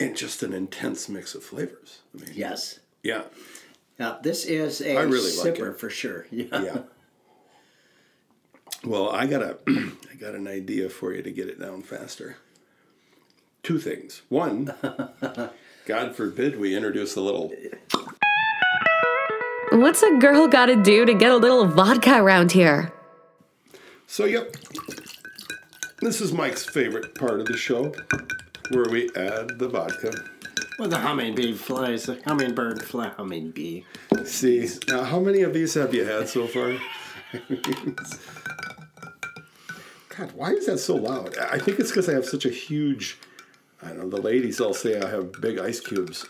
and 0.00 0.16
just 0.16 0.42
an 0.42 0.52
intense 0.52 1.08
mix 1.08 1.34
of 1.34 1.42
flavors. 1.44 2.00
I 2.14 2.24
mean, 2.24 2.32
Yes. 2.34 2.78
yeah, 3.02 3.24
Now 3.98 4.18
this 4.22 4.44
is 4.46 4.80
a 4.80 4.96
I 4.96 5.02
really 5.02 5.36
like 5.36 5.54
sipper 5.58 5.70
it. 5.72 5.80
for 5.80 5.90
sure. 5.90 6.26
Yeah. 6.30 6.62
yeah. 6.62 6.78
Well, 8.84 9.10
I 9.10 9.26
got 9.26 9.42
a 9.42 9.58
I 9.68 10.14
got 10.18 10.34
an 10.34 10.46
idea 10.46 10.88
for 10.88 11.12
you 11.12 11.22
to 11.22 11.30
get 11.30 11.48
it 11.48 11.60
down 11.60 11.82
faster. 11.82 12.36
Two 13.62 13.78
things. 13.78 14.22
One, 14.28 14.72
God 15.86 16.14
forbid 16.14 16.58
we 16.58 16.76
introduce 16.76 17.16
a 17.16 17.20
little 17.20 17.52
What's 19.72 20.02
a 20.02 20.16
girl 20.16 20.46
gotta 20.46 20.76
do 20.76 21.04
to 21.04 21.12
get 21.12 21.32
a 21.32 21.36
little 21.36 21.66
vodka 21.66 22.22
around 22.22 22.52
here? 22.52 22.92
So, 24.06 24.24
yep. 24.24 24.54
This 26.00 26.20
is 26.20 26.32
Mike's 26.32 26.64
favorite 26.64 27.14
part 27.16 27.40
of 27.40 27.46
the 27.46 27.56
show, 27.56 27.92
where 28.70 28.88
we 28.88 29.10
add 29.16 29.58
the 29.58 29.68
vodka. 29.68 30.12
Well, 30.78 30.88
the 30.88 30.98
hummingbee 30.98 31.54
flies, 31.54 32.06
the 32.06 32.20
hummingbird 32.24 32.84
fly, 32.84 33.08
hummingbee. 33.08 33.82
See, 34.24 34.68
now 34.88 35.02
how 35.02 35.18
many 35.18 35.42
of 35.42 35.52
these 35.52 35.74
have 35.74 35.92
you 35.92 36.04
had 36.04 36.28
so 36.28 36.46
far? 36.46 36.76
God, 40.16 40.32
why 40.32 40.50
is 40.52 40.66
that 40.66 40.78
so 40.78 40.96
loud? 40.96 41.36
I 41.38 41.58
think 41.58 41.78
it's 41.78 41.90
because 41.90 42.08
I 42.08 42.12
have 42.14 42.24
such 42.26 42.44
a 42.46 42.50
huge. 42.50 43.18
I 43.82 43.88
don't 43.88 43.98
know. 43.98 44.08
The 44.08 44.22
ladies 44.22 44.60
all 44.60 44.74
say 44.74 45.00
I 45.00 45.08
have 45.10 45.32
big 45.40 45.58
ice 45.58 45.80
cubes. 45.80 46.24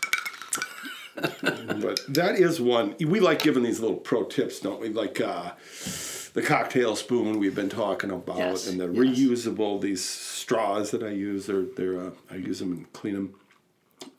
but 1.15 2.01
that 2.09 2.35
is 2.35 2.61
one. 2.61 2.95
We 2.99 3.19
like 3.19 3.41
giving 3.41 3.63
these 3.63 3.79
little 3.79 3.97
pro 3.97 4.23
tips, 4.23 4.59
don't 4.59 4.79
we? 4.79 4.89
Like 4.89 5.19
uh, 5.21 5.51
the 6.33 6.43
cocktail 6.43 6.95
spoon 6.95 7.39
we've 7.39 7.55
been 7.55 7.69
talking 7.69 8.11
about, 8.11 8.37
Yes, 8.37 8.67
and 8.67 8.79
the 8.79 8.87
yes. 8.91 9.17
reusable 9.17 9.81
these 9.81 10.03
straws 10.03 10.91
that 10.91 11.01
I 11.01 11.09
use. 11.09 11.45
They're 11.47 11.63
they're 11.75 11.99
uh, 11.99 12.11
I 12.29 12.35
use 12.35 12.59
them 12.59 12.71
and 12.73 12.93
clean 12.93 13.13
them. 13.15 13.35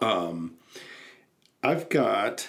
Um, 0.00 0.54
I've 1.62 1.88
got. 1.88 2.48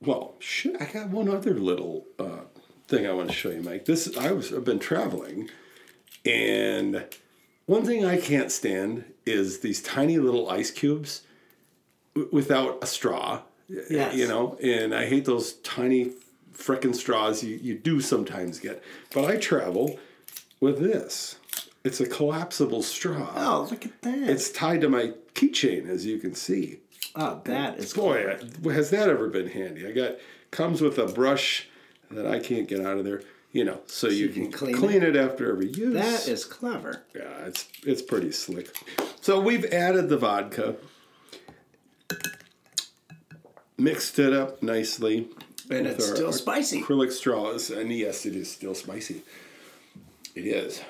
Well, 0.00 0.34
shit, 0.40 0.80
I 0.82 0.86
got 0.86 1.10
one 1.10 1.28
other 1.28 1.54
little 1.54 2.06
uh, 2.18 2.40
thing 2.88 3.06
I 3.06 3.12
want 3.12 3.28
to 3.28 3.34
show 3.34 3.50
you, 3.50 3.62
Mike. 3.62 3.84
This 3.84 4.16
I 4.16 4.32
was 4.32 4.52
I've 4.52 4.64
been 4.64 4.80
traveling, 4.80 5.48
and 6.24 7.04
one 7.66 7.84
thing 7.84 8.04
I 8.04 8.18
can't 8.20 8.50
stand 8.50 9.04
is 9.26 9.60
these 9.60 9.80
tiny 9.82 10.18
little 10.18 10.48
ice 10.50 10.70
cubes 10.70 11.22
w- 12.14 12.28
without 12.32 12.82
a 12.82 12.86
straw. 12.86 13.42
Yes. 13.68 14.14
You 14.14 14.28
know, 14.28 14.58
and 14.62 14.94
I 14.94 15.06
hate 15.06 15.24
those 15.24 15.54
tiny 15.54 16.12
frickin' 16.52 16.94
straws 16.94 17.42
you, 17.42 17.56
you 17.56 17.78
do 17.78 18.00
sometimes 18.00 18.58
get. 18.58 18.82
But 19.14 19.24
I 19.24 19.36
travel 19.36 19.98
with 20.60 20.78
this. 20.80 21.36
It's 21.84 22.00
a 22.00 22.06
collapsible 22.06 22.82
straw. 22.82 23.32
Oh, 23.34 23.66
look 23.70 23.84
at 23.86 24.02
that. 24.02 24.28
It's 24.28 24.50
tied 24.50 24.82
to 24.82 24.88
my 24.88 25.14
keychain, 25.34 25.88
as 25.88 26.06
you 26.06 26.18
can 26.18 26.34
see. 26.34 26.80
oh, 27.16 27.40
that 27.44 27.78
is 27.78 27.92
Boy, 27.94 28.38
has 28.72 28.90
that 28.90 29.08
ever 29.08 29.28
been 29.28 29.48
handy? 29.48 29.86
I 29.86 29.92
got 29.92 30.16
comes 30.50 30.80
with 30.80 30.98
a 30.98 31.06
brush 31.06 31.68
that 32.10 32.26
I 32.26 32.38
can't 32.38 32.68
get 32.68 32.80
out 32.84 32.98
of 32.98 33.04
there. 33.04 33.22
You 33.52 33.64
know, 33.64 33.80
so, 33.86 34.08
you, 34.08 34.30
can, 34.30 34.50
clean 34.50 34.74
clean, 34.76 35.02
it. 35.02 35.14
after 35.14 35.52
every 35.52 35.68
use. 35.70 35.92
That 35.92 36.26
is 36.26 36.46
clever. 36.46 37.02
yeah, 37.14 37.44
it's 37.44 37.68
it's 37.86 38.00
pretty 38.00 38.32
slick. 38.32 38.74
So 39.20 39.40
we've 39.40 39.66
added 39.66 40.08
the 40.08 40.16
vodka, 40.16 40.76
mixed 43.76 44.18
it 44.18 44.32
up 44.32 44.62
nicely, 44.62 45.28
And 45.70 45.86
it's 45.86 46.08
our 46.08 46.16
still 46.16 46.32
spicy. 46.32 46.82
acrylic 46.82 47.12
straws, 47.12 47.68
and 47.70 47.92
yes, 47.92 48.24
it 48.24 48.34
is 48.34 48.50
still 48.50 48.74
spicy. 48.74 49.22
It 50.34 50.46
is. 50.46 50.82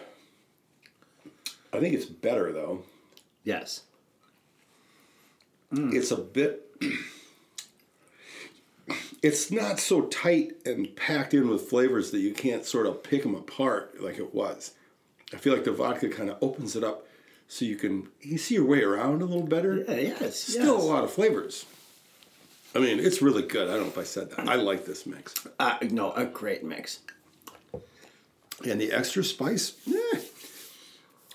I 1.73 1.81
think 1.81 1.95
it's 1.95 2.07
better 2.07 2.53
though. 2.53 2.85
Yes. 3.45 3.83
it's 5.73 6.11
a 6.13 6.17
bit 6.17 6.71
it's 9.23 9.51
not 9.51 9.79
so 9.79 10.03
tight 10.03 10.53
and 10.67 10.95
packed 10.97 11.33
in 11.33 11.49
with 11.49 11.69
flavors 11.69 12.11
that 12.11 12.19
you 12.19 12.33
can't 12.35 12.65
sort 12.67 12.87
of 12.87 13.03
pick 13.03 13.23
them 13.23 13.35
apart 13.35 14.01
like 14.01 14.19
it 14.19 14.35
was 14.35 14.73
i 15.33 15.37
feel 15.37 15.53
like 15.53 15.65
the 15.65 15.73
vodka 15.73 16.09
kind 16.09 16.29
of 16.31 16.37
opens 16.43 16.75
it 16.77 16.83
up 16.85 17.07
so 17.49 17.65
you 17.65 17.77
can 17.77 18.09
you 18.21 18.37
see 18.39 18.55
your 18.55 18.65
way 18.65 18.83
around 18.83 19.23
a 19.23 19.25
little 19.25 19.47
better 19.47 19.85
Yeah, 19.89 19.95
yes. 20.21 20.41
still 20.41 20.75
yes. 20.75 20.83
a 20.85 20.87
lot 20.87 21.05
of 21.05 21.11
flavors 21.13 21.67
i 22.75 22.79
mean 22.79 22.99
it's 22.99 23.23
really 23.23 23.43
good 23.43 23.69
i 23.69 23.73
don't 23.73 23.83
know 23.83 23.89
if 23.89 23.99
i 23.99 24.05
said 24.05 24.31
that 24.31 24.49
i 24.49 24.55
like 24.57 24.85
this 24.87 25.07
mix 25.07 25.35
Uh, 25.61 25.77
no, 25.91 26.13
a 26.13 26.25
great 26.25 26.65
mix. 26.65 27.01
and 28.65 28.81
the 28.81 28.93
extra 28.93 29.23
spice 29.25 29.75
eh, 29.89 30.19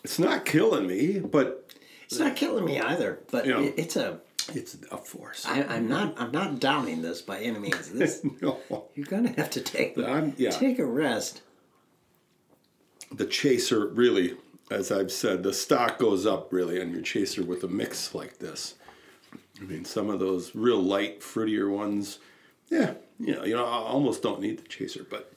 it's 0.04 0.19
not 0.19 0.45
killing 0.45 0.88
me 0.88 1.19
but 1.19 1.63
It's 2.06 2.19
not 2.19 2.36
killing 2.38 2.63
me 2.65 2.80
either, 2.80 3.19
but 3.32 3.45
Yeah. 3.45 3.60
it, 3.62 3.73
it's 3.78 3.95
a. 3.97 4.19
it's 4.53 4.77
a 4.91 4.97
force 4.97 5.45
I, 5.45 5.63
I'm 5.63 5.88
not. 5.88 6.13
I'm 6.19 6.31
not 6.31 6.60
downing 6.60 7.01
this 7.01 7.21
by 7.21 7.39
any 7.39 7.60
means. 7.60 7.89
This 7.93 8.21
no. 8.41 8.60
you're 8.95 9.05
gonna 9.05 9.33
have 9.38 9.49
to 9.51 9.62
take. 9.62 9.97
I'm- 9.97 10.33
yeah. 10.38 10.51
Take 10.51 10.79
a 10.79 10.86
rest. 10.86 11.41
the 13.12 13.25
chaser 13.25 13.88
really 13.88 14.36
as 14.69 14.91
i've 14.91 15.12
said 15.12 15.43
the 15.43 15.53
stock 15.53 15.97
goes 15.97 16.25
up 16.25 16.51
really 16.51 16.81
on 16.81 16.91
your 16.91 17.01
chaser 17.01 17.41
with 17.43 17.63
a 17.63 17.67
mix 17.67 18.13
like 18.13 18.38
this 18.39 18.75
i 19.62 19.63
mean 19.63 19.86
some 19.86 20.10
of 20.10 20.19
those 20.19 20.53
real 20.53 20.81
light 20.81 21.21
fruitier 21.21 21.71
ones 21.71 22.19
yeah 22.69 22.93
you 23.17 23.33
know 23.33 23.45
you 23.45 23.55
know 23.55 23.63
i 23.65 23.77
almost 23.77 24.21
don't 24.21 24.41
need 24.41 24.57
the 24.60 24.67
chaser 24.67 25.05
but 25.10 25.31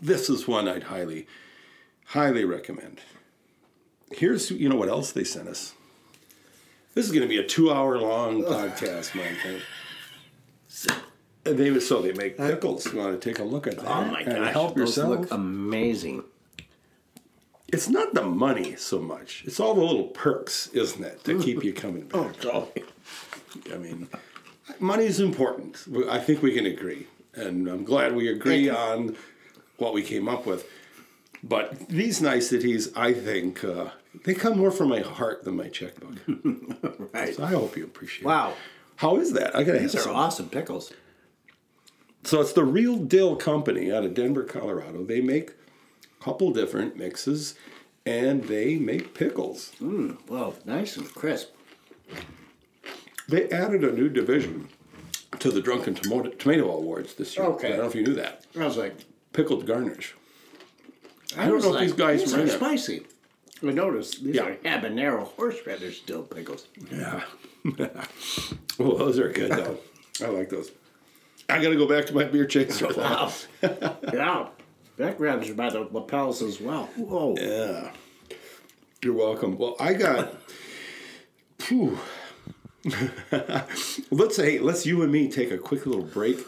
this 0.00 0.30
is 0.30 0.46
one 0.46 0.68
i'd 0.68 0.84
highly 0.84 1.26
highly 2.06 2.44
recommend 2.44 3.00
here's 4.12 4.52
you 4.52 4.68
know 4.68 4.76
what 4.76 4.88
else 4.88 5.10
they 5.10 5.24
sent 5.24 5.48
us 5.48 5.74
this 6.94 7.06
is 7.06 7.12
going 7.12 7.22
to 7.22 7.28
be 7.28 7.38
a 7.38 7.46
two 7.46 7.72
hour 7.72 7.98
long 7.98 8.42
podcast 8.54 9.14
mike 9.14 9.36
and 11.44 11.58
they 11.58 11.78
so 11.80 12.00
they 12.00 12.12
make 12.12 12.36
pickles 12.36 12.86
you 12.92 12.98
want 12.98 13.20
to 13.20 13.28
take 13.30 13.38
a 13.40 13.44
look 13.44 13.66
at 13.66 13.76
that 13.76 13.86
Oh 13.86 14.04
my 14.04 14.20
and 14.20 14.36
gosh, 14.44 14.52
help 14.52 14.74
those 14.76 14.88
yourself 14.96 15.20
look 15.20 15.30
amazing. 15.32 16.24
it's 17.68 17.88
not 17.88 18.14
the 18.14 18.22
money 18.22 18.76
so 18.76 19.00
much. 19.00 19.42
It's 19.46 19.58
all 19.58 19.74
the 19.74 19.80
little 19.82 20.04
perks, 20.08 20.68
isn't 20.68 21.02
it, 21.02 21.24
to 21.24 21.40
keep 21.40 21.64
you 21.64 21.72
coming 21.72 22.02
back. 22.06 22.36
I 23.72 23.76
mean, 23.76 24.08
money's 24.78 25.18
important. 25.20 25.84
I 26.08 26.18
think 26.18 26.42
we 26.42 26.52
can 26.54 26.66
agree. 26.66 27.06
And 27.34 27.66
I'm 27.68 27.84
glad 27.84 28.14
we 28.14 28.28
agree 28.28 28.68
on 28.68 29.16
what 29.78 29.94
we 29.94 30.02
came 30.02 30.28
up 30.28 30.46
with. 30.46 30.68
But 31.42 31.88
these 31.88 32.20
niceties, 32.22 32.94
I 32.94 33.14
think, 33.14 33.64
uh, 33.64 33.90
they 34.24 34.34
come 34.34 34.58
more 34.58 34.70
from 34.70 34.88
my 34.88 35.00
heart 35.00 35.44
than 35.44 35.56
my 35.56 35.68
checkbook. 35.68 36.18
Right. 37.12 37.34
So 37.34 37.44
I 37.44 37.48
hope 37.48 37.76
you 37.76 37.84
appreciate 37.84 38.24
it. 38.24 38.26
Wow. 38.26 38.54
How 38.96 39.16
is 39.16 39.32
that? 39.34 39.54
I 39.54 39.62
gotta 39.64 39.78
These 39.80 39.94
are 39.96 40.00
some. 40.00 40.16
awesome 40.16 40.48
pickles. 40.48 40.92
So 42.24 42.40
it's 42.40 42.52
the 42.52 42.64
Real 42.64 42.96
Dill 42.96 43.36
Company 43.36 43.92
out 43.92 44.04
of 44.04 44.14
Denver, 44.14 44.44
Colorado. 44.44 45.04
They 45.04 45.20
make 45.20 45.50
a 46.20 46.24
couple 46.24 46.52
different 46.52 46.96
mixes 46.96 47.54
and 48.06 48.44
they 48.44 48.76
make 48.76 49.12
pickles. 49.14 49.72
Mm, 49.80 50.16
Whoa, 50.28 50.54
nice 50.64 50.96
and 50.96 51.12
crisp. 51.14 51.50
They 53.28 53.48
added 53.50 53.84
a 53.84 53.92
new 53.92 54.08
division 54.08 54.68
to 55.38 55.50
the 55.50 55.60
Drunken 55.60 55.94
Tomato, 55.94 56.30
Tomato 56.30 56.70
Awards 56.70 57.14
this 57.14 57.36
year. 57.36 57.46
Okay. 57.46 57.68
I 57.68 57.70
don't 57.70 57.78
know 57.80 57.86
if 57.86 57.94
you 57.94 58.02
knew 58.04 58.14
that. 58.14 58.46
I 58.58 58.64
was 58.64 58.76
like, 58.76 58.94
Pickled 59.32 59.66
garnish. 59.66 60.14
I, 61.36 61.44
don't 61.46 61.54
was 61.56 61.64
know 61.64 61.74
if 61.74 61.80
these 61.80 61.92
guys 61.94 62.20
these 62.20 62.34
are 62.34 62.40
it. 62.40 62.50
spicy. 62.50 63.06
I 63.62 63.70
noticed 63.70 64.24
these 64.24 64.36
Yeah. 64.36 64.44
are 64.44 64.54
habanero 64.56 65.24
horseradish 65.24 66.00
dill 66.02 66.22
pickles. 66.22 66.66
Yeah. 66.90 67.22
well, 68.78 68.96
those 68.96 69.18
are 69.18 69.30
good 69.30 69.50
though. 69.52 69.78
I 70.22 70.28
like 70.28 70.48
those. 70.50 70.70
I 71.48 71.62
got 71.62 71.70
to 71.70 71.76
go 71.76 71.86
back 71.88 72.06
to 72.06 72.14
my 72.14 72.24
beer 72.24 72.46
chaser. 72.46 72.88
Wow. 72.96 73.32
yeah. 73.62 74.48
That 74.96 75.16
grabs 75.18 75.48
you 75.48 75.54
by 75.54 75.70
the 75.70 75.80
lapels 75.90 76.42
as 76.42 76.60
well. 76.60 76.86
Whoa. 76.96 77.34
Yeah. 77.38 77.90
You're 79.02 79.14
welcome. 79.14 79.58
Well, 79.58 79.76
I 79.80 79.94
got. 79.94 80.34
Phew. 81.58 81.98
let's 84.10 84.34
say 84.36 84.58
let's 84.58 84.84
you 84.86 85.02
and 85.02 85.12
me 85.12 85.28
take 85.30 85.50
a 85.50 85.58
quick 85.58 85.86
little 85.86 86.02
break. 86.02 86.38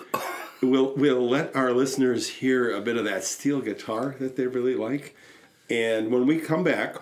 We'll 0.63 0.95
we'll 0.95 1.29
let 1.29 1.55
our 1.55 1.73
listeners 1.73 2.29
hear 2.29 2.75
a 2.75 2.81
bit 2.81 2.97
of 2.97 3.05
that 3.05 3.25
steel 3.25 3.61
guitar 3.61 4.17
that 4.19 4.37
they 4.37 4.47
really 4.47 4.75
like, 4.75 5.15
and 5.71 6.11
when 6.11 6.27
we 6.27 6.39
come 6.39 6.63
back, 6.63 6.97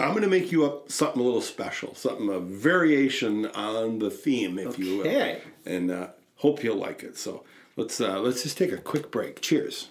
I'm 0.00 0.10
going 0.10 0.22
to 0.22 0.28
make 0.28 0.52
you 0.52 0.64
up 0.64 0.90
something 0.90 1.20
a 1.20 1.24
little 1.24 1.42
special, 1.42 1.94
something 1.94 2.28
a 2.28 2.38
variation 2.38 3.46
on 3.46 3.98
the 3.98 4.10
theme, 4.10 4.58
if 4.58 4.68
okay. 4.68 4.82
you 4.82 4.98
will, 4.98 5.36
and 5.66 5.90
uh, 5.90 6.08
hope 6.36 6.62
you'll 6.62 6.76
like 6.76 7.02
it. 7.02 7.18
So 7.18 7.44
let's 7.76 8.00
uh, 8.00 8.20
let's 8.20 8.44
just 8.44 8.56
take 8.56 8.72
a 8.72 8.78
quick 8.78 9.10
break. 9.10 9.40
Cheers. 9.42 9.88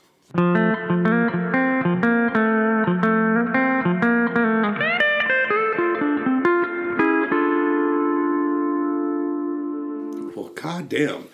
Well, 10.36 10.50
goddamn, 10.56 11.28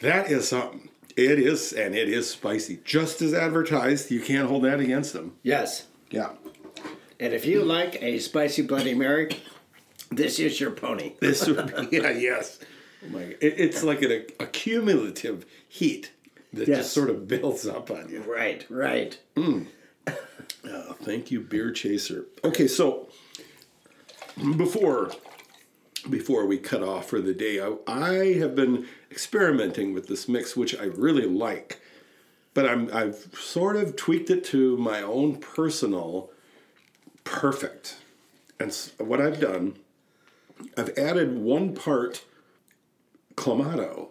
that 0.00 0.30
is 0.30 0.48
something. 0.48 0.90
It 1.16 1.38
is, 1.38 1.72
and 1.72 1.94
it 1.94 2.08
is 2.08 2.30
spicy. 2.30 2.80
Just 2.84 3.20
as 3.22 3.34
advertised. 3.34 4.10
You 4.10 4.20
can't 4.20 4.48
hold 4.48 4.64
that 4.64 4.80
against 4.80 5.12
them. 5.12 5.36
Yes. 5.42 5.86
Yeah. 6.10 6.30
And 7.20 7.32
if 7.32 7.44
you 7.46 7.62
like 7.64 8.02
a 8.02 8.18
spicy 8.18 8.62
Bloody 8.62 8.94
Mary, 8.94 9.28
this 10.10 10.38
is 10.38 10.58
your 10.60 10.70
pony. 10.70 11.12
This 11.20 11.46
would 11.46 11.66
be, 11.90 11.96
yeah, 11.98 12.10
yes. 12.10 12.58
Oh 13.04 13.08
my, 13.10 13.20
it, 13.22 13.38
it's 13.40 13.82
like 13.82 14.02
an 14.02 14.26
accumulative 14.40 15.44
heat 15.68 16.12
that 16.52 16.68
Yes. 16.68 16.78
just 16.78 16.92
sort 16.92 17.10
of 17.10 17.26
builds 17.28 17.66
up 17.66 17.90
on 17.90 18.08
you. 18.10 18.20
Right, 18.22 18.66
right. 18.68 19.18
Mm. 19.36 19.66
Oh, 20.64 20.96
thank 21.02 21.30
you, 21.30 21.40
beer 21.40 21.70
chaser. 21.70 22.26
Okay, 22.44 22.68
so 22.68 23.08
before 24.56 25.10
before 26.08 26.46
we 26.46 26.58
cut 26.58 26.82
off 26.82 27.08
for 27.08 27.20
the 27.20 27.34
day, 27.34 27.60
I, 27.60 27.76
I 27.86 28.32
have 28.34 28.54
been 28.54 28.86
experimenting 29.10 29.92
with 29.92 30.08
this 30.08 30.28
mix, 30.28 30.56
which 30.56 30.78
I 30.78 30.84
really 30.84 31.26
like, 31.26 31.80
but 32.54 32.68
I'm 32.68 32.90
I've 32.92 33.28
sort 33.38 33.76
of 33.76 33.96
tweaked 33.96 34.30
it 34.30 34.44
to 34.46 34.76
my 34.76 35.02
own 35.02 35.36
personal 35.36 36.30
perfect. 37.24 37.96
And 38.58 38.72
what 38.98 39.20
I've 39.20 39.40
done, 39.40 39.76
I've 40.76 40.96
added 40.98 41.38
one 41.38 41.74
part 41.74 42.24
clamato 43.34 44.08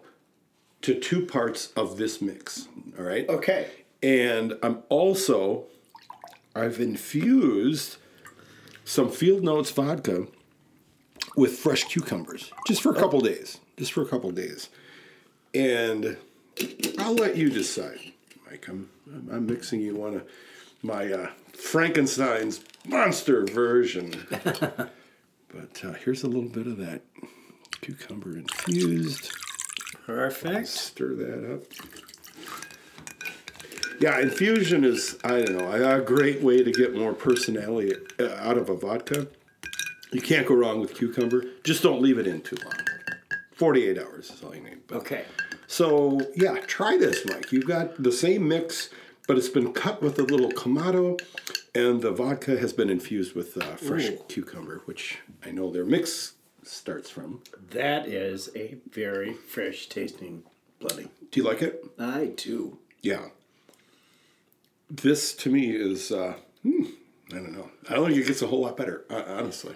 to 0.82 0.98
two 0.98 1.24
parts 1.24 1.72
of 1.76 1.96
this 1.96 2.20
mix. 2.20 2.68
All 2.98 3.04
right. 3.04 3.28
Okay. 3.28 3.70
And 4.02 4.58
I'm 4.62 4.82
also, 4.88 5.64
I've 6.56 6.80
infused 6.80 7.96
some 8.84 9.10
Field 9.10 9.44
Notes 9.44 9.70
vodka 9.70 10.26
with 11.36 11.58
fresh 11.58 11.84
cucumbers 11.84 12.52
just 12.66 12.82
for 12.82 12.90
a 12.90 12.98
couple 12.98 13.20
days. 13.20 13.58
Just 13.76 13.92
for 13.92 14.02
a 14.02 14.06
couple 14.06 14.30
days. 14.30 14.68
And 15.54 16.16
I'll 16.98 17.14
let 17.14 17.36
you 17.36 17.50
decide, 17.50 18.12
Mike. 18.48 18.66
I'm, 18.68 18.88
I'm 19.30 19.46
mixing 19.46 19.80
you 19.80 19.96
one 19.96 20.14
of 20.14 20.28
my 20.82 21.12
uh, 21.12 21.30
Frankenstein's 21.52 22.60
monster 22.86 23.44
version. 23.44 24.26
but 24.30 25.84
uh, 25.84 25.92
here's 26.04 26.22
a 26.22 26.28
little 26.28 26.48
bit 26.48 26.66
of 26.66 26.76
that 26.78 27.02
cucumber 27.80 28.36
infused. 28.36 29.30
Perfect. 30.06 30.68
Stir 30.68 31.14
that 31.14 31.54
up. 31.54 31.62
Yeah, 34.00 34.18
infusion 34.18 34.84
is, 34.84 35.16
I 35.22 35.42
don't 35.42 35.58
know, 35.58 35.70
a 35.70 35.98
a 35.98 36.00
great 36.00 36.42
way 36.42 36.64
to 36.64 36.72
get 36.72 36.96
more 36.96 37.12
personality 37.12 37.94
uh, 38.18 38.34
out 38.40 38.58
of 38.58 38.68
a 38.68 38.74
vodka. 38.74 39.28
You 40.12 40.20
can't 40.20 40.46
go 40.46 40.54
wrong 40.54 40.80
with 40.80 40.94
cucumber. 40.94 41.44
Just 41.64 41.82
don't 41.82 42.02
leave 42.02 42.18
it 42.18 42.26
in 42.26 42.42
too 42.42 42.56
long. 42.64 42.74
48 43.54 43.98
hours 43.98 44.30
is 44.30 44.42
all 44.42 44.54
you 44.54 44.62
need. 44.62 44.86
But- 44.86 44.98
Okay. 44.98 45.24
So, 45.66 46.20
yeah, 46.36 46.58
try 46.66 46.98
this, 46.98 47.24
Mike. 47.24 47.50
You've 47.50 47.66
got 47.66 48.02
the 48.02 48.12
same 48.12 48.46
mix, 48.46 48.90
but 49.26 49.38
it's 49.38 49.48
been 49.48 49.72
cut 49.72 50.02
with 50.02 50.18
a 50.18 50.22
little 50.22 50.50
Clamato, 50.50 51.18
and 51.74 52.02
the 52.02 52.10
vodka 52.10 52.58
has 52.58 52.74
been 52.74 52.90
infused 52.90 53.34
with 53.34 53.56
uh, 53.56 53.76
fresh 53.76 54.10
Ooh. 54.10 54.24
cucumber, 54.28 54.82
which 54.84 55.20
I 55.42 55.50
know 55.50 55.70
their 55.70 55.86
mix 55.86 56.34
starts 56.62 57.08
from. 57.08 57.40
That 57.70 58.06
is 58.06 58.50
a 58.54 58.76
very 58.90 59.32
fresh 59.32 59.88
tasting 59.88 60.42
bloody. 60.78 61.08
Do 61.30 61.40
you 61.40 61.46
like 61.46 61.62
it? 61.62 61.82
I 61.98 62.32
do. 62.36 62.76
Yeah. 63.00 63.28
This 64.90 65.34
to 65.36 65.48
me 65.50 65.70
is, 65.74 66.12
uh, 66.12 66.34
hmm, 66.62 66.84
I 67.32 67.36
don't 67.36 67.52
know. 67.52 67.70
I 67.88 67.94
don't 67.94 68.06
think 68.08 68.18
it 68.18 68.26
gets 68.26 68.42
a 68.42 68.46
whole 68.46 68.60
lot 68.60 68.76
better, 68.76 69.04
honestly. 69.10 69.74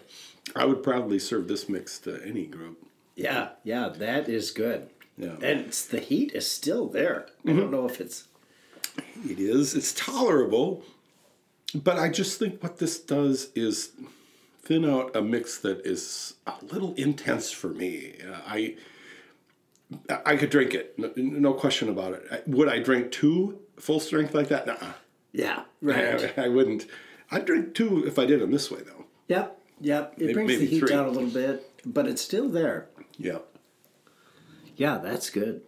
I 0.55 0.65
would 0.65 0.83
probably 0.83 1.19
serve 1.19 1.49
this 1.49 1.69
mix 1.69 1.99
to 2.01 2.23
any 2.25 2.47
group. 2.47 2.87
Yeah, 3.15 3.51
yeah, 3.65 3.89
that 3.89 4.29
is 4.29 4.51
good. 4.51 4.91
Yeah. 5.17 5.37
And 5.43 5.61
it's, 5.61 5.85
the 5.85 6.01
heat 6.01 6.33
is 6.33 6.51
still 6.51 6.87
there. 6.89 7.27
I 7.47 7.53
don't 7.53 7.71
know 7.71 7.87
if 7.87 8.01
it's. 8.01 8.29
It 9.25 9.41
is. 9.41 9.75
It's 9.75 9.93
tolerable, 9.95 10.85
but 11.75 11.99
I 11.99 12.11
just 12.11 12.39
think 12.39 12.63
what 12.63 12.79
this 12.79 12.99
does 13.01 13.51
is 13.55 13.93
thin 14.63 14.85
out 14.85 15.17
a 15.17 15.23
mix 15.23 15.59
that 15.59 15.87
is 15.87 16.35
a 16.47 16.55
little 16.71 16.93
intense 16.95 17.51
for 17.51 17.69
me. 17.69 18.15
Uh, 18.23 18.41
I 18.47 18.77
I 20.25 20.37
could 20.37 20.51
drink 20.51 20.75
it, 20.75 20.99
no, 20.99 21.13
no 21.17 21.55
question 21.55 21.89
about 21.89 22.13
it. 22.15 22.49
Would 22.49 22.69
I 22.69 22.81
drink 22.81 23.13
two 23.13 23.61
full 23.79 24.01
strength 24.01 24.35
like 24.35 24.49
that? 24.49 24.67
Nuh-uh. 24.67 24.93
Yeah, 25.33 25.63
right. 25.81 26.33
I, 26.37 26.45
I 26.45 26.49
wouldn't. 26.49 26.87
I'd 27.31 27.45
drink 27.45 27.75
two 27.75 28.07
if 28.07 28.19
I 28.19 28.27
did 28.27 28.41
them 28.41 28.51
this 28.51 28.71
way, 28.71 28.81
though. 28.85 29.05
Yep, 29.29 29.61
yep. 29.81 30.15
It 30.17 30.35
brings 30.35 30.49
maybe 30.49 30.65
the 30.65 30.71
heat 30.71 30.81
three. 30.81 30.89
down 30.89 31.07
a 31.07 31.11
little 31.11 31.31
bit, 31.31 31.71
but 31.85 32.07
it's 32.07 32.23
still 32.23 32.49
there. 32.49 32.89
Yeah. 33.19 33.39
Yeah, 34.77 34.99
that's 34.99 35.31
good. 35.31 35.63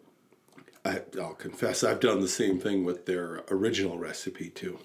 I, 0.84 1.02
I'll 1.20 1.34
confess, 1.34 1.82
I've 1.82 2.00
done 2.00 2.20
the 2.20 2.28
same 2.28 2.60
thing 2.60 2.84
with 2.84 3.06
their 3.06 3.42
original 3.50 3.98
recipe 3.98 4.48
too. 4.50 4.78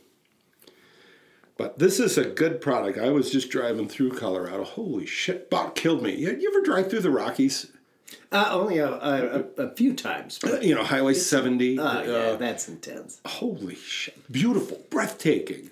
But 1.55 1.77
this 1.77 1.99
is 1.99 2.17
a 2.17 2.25
good 2.25 2.61
product. 2.61 2.97
I 2.97 3.09
was 3.09 3.31
just 3.31 3.49
driving 3.49 3.87
through 3.87 4.11
Colorado. 4.13 4.63
Holy 4.63 5.05
shit, 5.05 5.47
about 5.51 5.75
killed 5.75 6.01
me. 6.01 6.15
You, 6.15 6.35
you 6.35 6.49
ever 6.49 6.61
drive 6.61 6.89
through 6.89 7.01
the 7.01 7.11
Rockies? 7.11 7.71
Uh, 8.31 8.49
only 8.51 8.79
a, 8.79 8.89
a, 8.89 9.45
a, 9.57 9.75
few 9.75 9.93
times, 9.93 10.39
You 10.61 10.75
know, 10.75 10.83
Highway 10.83 11.13
70. 11.13 11.79
uh, 11.79 12.01
yeah, 12.01 12.35
that's 12.35 12.67
intense. 12.67 13.21
holy 13.25 13.75
shit. 13.75 14.31
Beautiful, 14.31 14.81
breathtaking. 14.89 15.69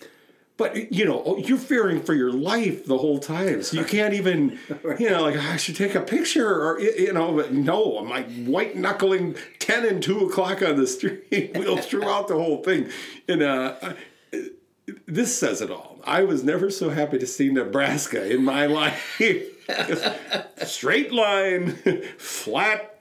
But, 0.62 0.93
you 0.93 1.06
know, 1.06 1.38
you're 1.38 1.58
fearing 1.58 2.04
for 2.04 2.13
your 2.13 2.32
life 2.32 2.86
the 2.86 3.00
whole 3.00 3.17
time. 3.17 3.63
So 3.63 3.78
you 3.78 3.84
can't 3.84 4.13
even, 4.13 4.60
you 5.00 5.10
know, 5.10 5.24
like, 5.24 5.36
I 5.36 5.58
should 5.58 5.76
take 5.76 5.95
a 5.95 6.02
picture 6.02 6.47
or, 6.47 6.80
you 6.80 7.12
know, 7.13 7.34
but 7.34 7.52
no, 7.52 7.97
I'm 7.97 8.08
like 8.08 8.32
white 8.45 8.76
knuckling 8.76 9.36
10 9.58 9.88
and 9.88 10.04
2 10.04 10.28
o'clock 10.28 10.62
on 10.62 10.76
the 10.76 10.86
street 10.86 11.24
wheel 11.58 11.78
throughout 11.78 12.28
the 12.28 12.36
whole 12.36 12.62
thing. 12.62 12.91
And 13.28 13.41
uh, 13.41 13.93
this 15.08 15.36
says 15.36 15.62
it 15.62 15.71
all. 15.71 16.00
I 16.04 16.26
was 16.26 16.43
never 16.43 16.69
so 16.69 16.91
happy 16.91 17.17
to 17.17 17.26
see 17.26 17.52
Nebraska 17.52 18.32
in 18.32 18.45
my 18.45 18.67
life. 18.67 19.19
Straight 20.63 21.12
line, 21.12 21.71
flat 22.19 23.00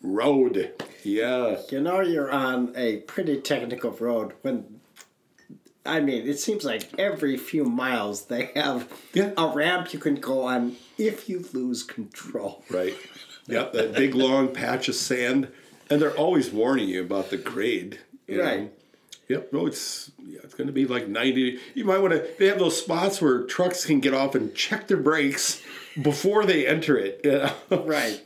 road. 0.00 0.80
Yeah. 1.02 1.56
You 1.72 1.80
know, 1.80 2.02
you're 2.02 2.30
on 2.30 2.72
a 2.76 2.98
pretty 2.98 3.40
technical 3.40 3.90
road 3.90 4.34
when. 4.42 4.80
I 5.86 6.00
mean, 6.00 6.26
it 6.26 6.38
seems 6.38 6.64
like 6.64 6.88
every 6.98 7.36
few 7.36 7.64
miles 7.64 8.26
they 8.26 8.50
have 8.56 8.90
Yeah. 9.12 9.32
a 9.36 9.48
ramp 9.48 9.92
you 9.92 9.98
can 9.98 10.14
go 10.16 10.42
on 10.42 10.76
if 10.98 11.28
you 11.28 11.44
lose 11.52 11.82
control. 11.82 12.64
Right. 12.70 12.94
Yep, 13.46 13.72
that 13.74 13.94
big 13.94 14.14
long 14.14 14.48
patch 14.54 14.88
of 14.88 14.94
sand. 14.94 15.48
And 15.90 16.00
they're 16.00 16.16
always 16.16 16.50
warning 16.50 16.88
you 16.88 17.02
about 17.02 17.28
the 17.30 17.36
grade. 17.36 17.98
you 18.26 18.38
know. 18.38 18.44
Right. 18.44 18.72
Yep. 19.28 19.52
No, 19.52 19.66
it's 19.66 20.10
yeah, 20.26 20.40
it's 20.44 20.54
gonna 20.54 20.72
be 20.72 20.86
like 20.86 21.08
ninety. 21.08 21.58
You 21.74 21.84
might 21.84 21.98
want 21.98 22.12
to 22.14 22.26
they 22.38 22.46
have 22.46 22.58
those 22.58 22.78
spots 22.78 23.20
where 23.22 23.42
trucks 23.42 23.84
can 23.84 24.00
get 24.00 24.14
off 24.14 24.34
and 24.34 24.54
check 24.54 24.86
their 24.88 24.96
brakes 24.98 25.60
before 26.00 26.44
they 26.46 26.66
enter 26.66 26.96
it. 26.98 27.20
you 27.24 27.32
know? 27.32 27.82
Right. 27.84 28.22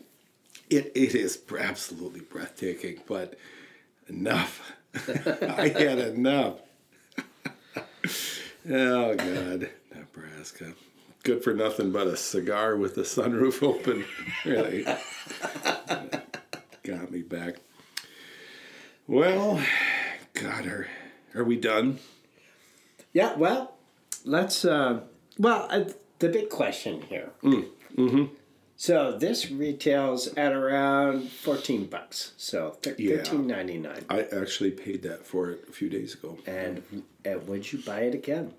It 0.70 0.92
it 0.94 1.14
is 1.16 1.40
absolutely 1.58 2.20
breathtaking, 2.20 3.00
but 3.08 3.36
enough. 4.08 4.72
I 5.08 5.68
had 5.68 5.98
enough. 5.98 6.60
Oh 8.68 9.14
God, 9.14 9.70
Nebraska. 9.94 10.74
Good 11.22 11.42
for 11.42 11.52
nothing 11.52 11.90
but 11.90 12.07
a 12.07 12.16
cigar 12.16 12.76
with 12.76 12.94
the 12.94 13.02
sunroof 13.02 13.62
open. 13.62 14.04
Really 14.44 14.85
got 16.88 17.11
me 17.11 17.22
back. 17.22 17.57
Well, 19.07 19.61
God, 20.35 20.66
are 20.66 20.88
are 21.35 21.44
we 21.44 21.57
done? 21.57 21.98
Yeah, 23.12 23.35
well, 23.37 23.74
let's. 24.24 24.64
Uh, 24.64 25.00
well, 25.38 25.66
uh, 25.70 25.85
the 26.18 26.28
big 26.28 26.48
question 26.48 27.02
here. 27.02 27.31
Mm, 27.42 27.66
mm-hmm. 27.96 28.24
So 28.80 29.18
this 29.18 29.50
retails 29.50 30.28
at 30.36 30.52
around 30.52 31.30
fourteen 31.30 31.86
bucks. 31.86 32.32
So 32.36 32.78
thir- 32.80 32.94
Yeah. 32.96 33.16
thirteen 33.16 33.48
ninety 33.48 33.76
nine. 33.76 34.04
I 34.08 34.22
actually 34.22 34.70
paid 34.70 35.02
that 35.02 35.26
for 35.26 35.50
it 35.50 35.64
a 35.68 35.72
few 35.72 35.88
days 35.88 36.14
ago. 36.14 36.38
And 36.46 36.84
uh, 37.26 37.40
would 37.40 37.72
you 37.72 37.80
buy 37.80 38.02
it 38.02 38.14
again? 38.14 38.54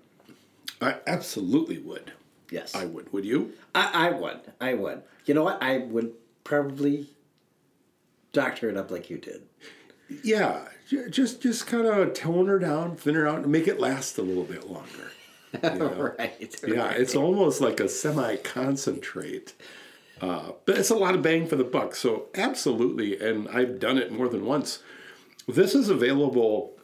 I 0.78 0.96
absolutely 1.06 1.78
would. 1.78 2.12
Yes, 2.50 2.74
I 2.74 2.84
would. 2.84 3.10
Would 3.14 3.24
you? 3.24 3.54
I, 3.74 4.08
I 4.08 4.10
would. 4.10 4.40
I 4.60 4.74
would. 4.74 5.02
You 5.24 5.32
know 5.32 5.42
what? 5.42 5.62
I 5.62 5.78
would 5.78 6.12
probably 6.44 7.08
doctor 8.34 8.68
it 8.68 8.76
up 8.76 8.90
like 8.90 9.08
you 9.08 9.16
did. 9.16 9.44
Yeah, 10.22 10.68
just 11.10 11.40
just 11.40 11.66
kind 11.66 11.86
of 11.86 12.12
tone 12.12 12.46
her 12.46 12.58
down, 12.58 12.96
thin 12.96 13.14
her 13.14 13.26
out, 13.26 13.38
and 13.38 13.50
make 13.50 13.66
it 13.66 13.80
last 13.80 14.18
a 14.18 14.22
little 14.22 14.44
bit 14.44 14.68
longer. 14.68 15.12
know? 15.62 16.14
right. 16.18 16.60
Yeah, 16.66 16.88
right. 16.88 17.00
it's 17.00 17.16
almost 17.16 17.62
like 17.62 17.80
a 17.80 17.88
semi 17.88 18.36
concentrate. 18.36 19.54
Uh, 20.20 20.52
but 20.66 20.76
it's 20.78 20.90
a 20.90 20.94
lot 20.94 21.14
of 21.14 21.22
bang 21.22 21.46
for 21.46 21.56
the 21.56 21.64
buck. 21.64 21.94
So, 21.94 22.26
absolutely. 22.34 23.18
And 23.18 23.48
I've 23.48 23.78
done 23.80 23.96
it 23.98 24.12
more 24.12 24.28
than 24.28 24.44
once. 24.44 24.80
This 25.48 25.74
is 25.74 25.88
available. 25.88 26.76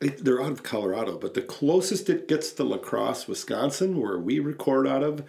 it- 0.00 0.24
They're 0.24 0.42
out 0.42 0.50
of 0.52 0.62
Colorado, 0.62 1.16
but 1.16 1.34
the 1.34 1.42
closest 1.42 2.10
it 2.10 2.26
gets 2.28 2.50
to 2.52 2.64
La 2.64 2.76
Crosse, 2.78 3.28
Wisconsin, 3.28 4.00
where 4.00 4.18
we 4.18 4.40
record 4.40 4.86
out 4.86 5.02
of, 5.02 5.22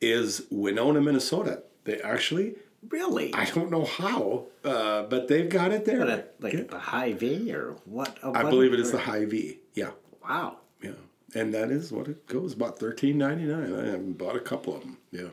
is 0.00 0.46
Winona, 0.50 1.00
Minnesota. 1.00 1.62
They 1.84 2.00
actually 2.00 2.54
Really? 2.90 3.32
I 3.32 3.46
don't 3.46 3.70
know 3.70 3.86
how, 3.86 4.44
uh, 4.62 5.04
but 5.04 5.26
they've 5.28 5.48
got 5.48 5.72
it 5.72 5.86
there. 5.86 6.00
What, 6.04 6.34
like 6.40 6.68
the 6.68 6.78
Hy-Vee 6.78 7.50
or 7.52 7.76
what? 7.86 8.18
I 8.22 8.42
believe 8.42 8.74
it 8.74 8.80
is 8.80 8.92
the 8.92 8.98
Hy-Vee. 8.98 9.58
Yeah, 9.74 9.92
Wow. 10.22 10.58
yeah, 10.82 10.90
and 11.34 11.54
that 11.54 11.70
is 11.70 11.90
what 11.90 12.08
it 12.08 12.26
goes 12.26 12.52
about 12.52 12.78
thirteen 12.78 13.16
ninety 13.16 13.44
nine. 13.44 13.72
I 13.74 13.86
haven't 13.86 14.18
bought 14.18 14.36
a 14.36 14.40
couple 14.40 14.74
of 14.76 14.82
them. 14.82 14.98
Yeah. 15.12 15.28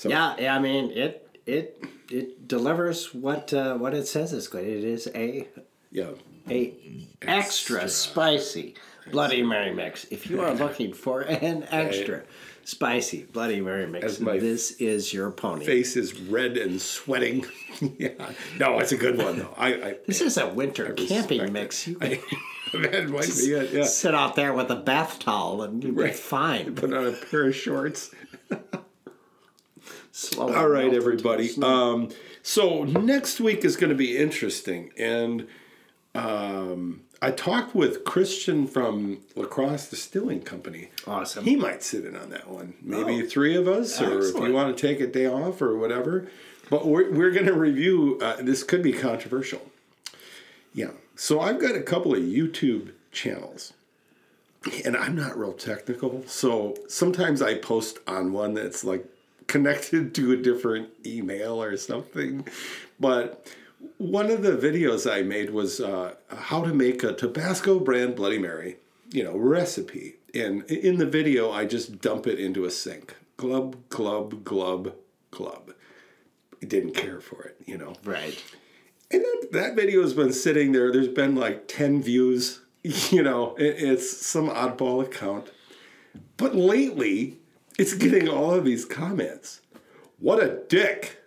So 0.00 0.08
Yeah, 0.08 0.34
yeah. 0.38 0.56
I 0.56 0.58
mean, 0.58 0.92
it 0.92 1.28
it 1.44 1.84
it 2.10 2.48
delivers 2.48 3.12
what 3.12 3.52
uh, 3.52 3.76
what 3.76 3.92
it 3.92 4.08
says 4.08 4.32
it's 4.32 4.48
good. 4.48 4.64
It 4.64 4.82
is 4.82 5.06
a 5.14 5.46
yeah. 5.90 6.12
a 6.48 6.74
extra 7.20 7.86
spicy 7.86 8.76
Bloody 9.12 9.42
Mary 9.42 9.74
mix. 9.74 10.06
If 10.10 10.30
you 10.30 10.40
are 10.40 10.54
looking 10.54 10.94
for 10.94 11.20
an 11.20 11.64
extra 11.70 12.22
spicy 12.64 13.24
Bloody 13.24 13.60
Mary 13.60 13.86
mix, 13.86 14.16
this 14.16 14.70
is 14.80 15.12
your 15.12 15.30
pony. 15.30 15.66
Face 15.66 15.98
is 15.98 16.18
red 16.18 16.56
and 16.56 16.80
sweating. 16.80 17.44
yeah. 17.98 18.30
No, 18.58 18.78
it's 18.78 18.92
a 18.92 18.96
good 18.96 19.18
one 19.18 19.40
though. 19.40 19.54
I, 19.58 19.68
I 19.68 19.96
This 20.06 20.22
is 20.22 20.38
a 20.38 20.48
winter 20.48 20.94
camping 20.94 21.52
mix. 21.52 21.86
You 21.86 21.98
I, 22.00 22.22
that 22.72 23.06
might 23.10 23.26
be 23.26 23.52
it. 23.52 23.70
Yeah. 23.74 23.84
sit 23.84 24.14
out 24.14 24.34
there 24.34 24.54
with 24.54 24.70
a 24.70 24.76
bath 24.76 25.18
towel 25.18 25.60
and 25.60 25.84
you'll 25.84 25.94
be 25.94 26.10
fine. 26.10 26.74
Put 26.74 26.94
on 26.94 27.06
a 27.06 27.12
pair 27.12 27.48
of 27.48 27.54
shorts. 27.54 28.12
Slowly 30.12 30.54
All 30.54 30.68
right, 30.68 30.92
everybody. 30.92 31.50
Um, 31.62 32.08
so 32.42 32.84
next 32.84 33.40
week 33.40 33.64
is 33.64 33.76
going 33.76 33.90
to 33.90 33.96
be 33.96 34.16
interesting, 34.16 34.90
and 34.98 35.46
um, 36.14 37.02
I 37.22 37.30
talked 37.30 37.74
with 37.74 38.04
Christian 38.04 38.66
from 38.66 39.20
La 39.36 39.46
Crosse 39.46 39.88
Distilling 39.88 40.42
Company. 40.42 40.90
Awesome. 41.06 41.44
He 41.44 41.54
might 41.54 41.82
sit 41.82 42.04
in 42.04 42.16
on 42.16 42.30
that 42.30 42.48
one. 42.48 42.74
Maybe 42.82 43.22
Oh. 43.22 43.26
three 43.26 43.54
of 43.54 43.68
us, 43.68 44.00
or 44.00 44.20
if 44.20 44.34
you 44.34 44.52
want 44.52 44.76
to 44.76 44.86
take 44.88 45.00
a 45.00 45.06
day 45.06 45.26
off 45.26 45.62
or 45.62 45.76
whatever. 45.78 46.26
But 46.70 46.86
we're 46.86 47.12
we're 47.12 47.30
going 47.30 47.46
to 47.46 47.52
review. 47.54 48.18
Uh, 48.20 48.36
this 48.40 48.62
could 48.64 48.82
be 48.82 48.92
controversial. 48.92 49.70
Yeah. 50.74 50.90
So 51.14 51.40
I've 51.40 51.60
got 51.60 51.74
a 51.76 51.82
couple 51.82 52.14
of 52.14 52.20
YouTube 52.20 52.92
channels. 53.12 53.74
And 54.84 54.94
I'm 54.94 55.16
not 55.16 55.38
real 55.38 55.54
technical, 55.54 56.22
so 56.26 56.76
sometimes 56.86 57.40
I 57.40 57.54
post 57.54 57.98
on 58.06 58.34
one 58.34 58.52
that's 58.52 58.84
like 58.84 59.06
connected 59.50 60.14
to 60.14 60.32
a 60.32 60.36
different 60.36 60.88
email 61.04 61.60
or 61.60 61.76
something. 61.76 62.46
But 63.00 63.52
one 63.98 64.30
of 64.30 64.42
the 64.42 64.52
videos 64.52 65.10
I 65.10 65.22
made 65.22 65.50
was 65.50 65.80
uh, 65.80 66.14
how 66.28 66.62
to 66.62 66.72
make 66.72 67.02
a 67.02 67.12
Tabasco 67.12 67.80
brand 67.80 68.14
Bloody 68.14 68.38
Mary, 68.38 68.76
you 69.10 69.24
know, 69.24 69.36
recipe. 69.36 70.14
And 70.32 70.62
in 70.70 70.98
the 70.98 71.06
video, 71.06 71.50
I 71.50 71.64
just 71.64 72.00
dump 72.00 72.28
it 72.28 72.38
into 72.38 72.64
a 72.64 72.70
sink. 72.70 73.16
Glub, 73.36 73.76
glub, 73.88 74.44
glub, 74.44 74.94
glub. 75.32 75.72
I 76.62 76.66
didn't 76.66 76.92
care 76.94 77.20
for 77.20 77.42
it, 77.42 77.56
you 77.66 77.76
know. 77.76 77.94
right. 78.04 78.40
And 79.10 79.22
that, 79.22 79.48
that 79.50 79.74
video 79.74 80.02
has 80.02 80.14
been 80.14 80.32
sitting 80.32 80.70
there. 80.70 80.92
There's 80.92 81.08
been 81.08 81.34
like 81.34 81.66
10 81.66 82.02
views. 82.02 82.60
You 83.10 83.22
know, 83.22 83.56
it, 83.56 83.76
it's 83.78 84.26
some 84.26 84.48
oddball 84.48 85.04
account. 85.04 85.50
But 86.38 86.56
lately, 86.56 87.39
it's 87.78 87.94
getting 87.94 88.28
all 88.28 88.54
of 88.54 88.64
these 88.64 88.84
comments. 88.84 89.60
What 90.18 90.42
a 90.42 90.60
dick. 90.68 91.18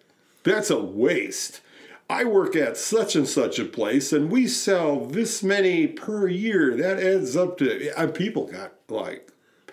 That's 0.43 0.69
a 0.69 0.79
waste. 0.82 1.62
I 2.10 2.25
work 2.25 2.56
at 2.56 2.77
such 2.77 3.15
and 3.15 3.27
such 3.27 3.58
a 3.60 3.65
place 3.65 4.13
and 4.13 4.29
we 4.29 4.47
sell 4.47 5.06
this 5.06 5.41
many 5.41 5.88
per 5.88 6.27
year. 6.27 6.75
That 6.77 6.99
adds 6.99 7.36
up 7.36 7.58
to. 7.58 7.91
And 7.97 8.13
people 8.13 8.45
got 8.45 8.73
like 8.89 9.32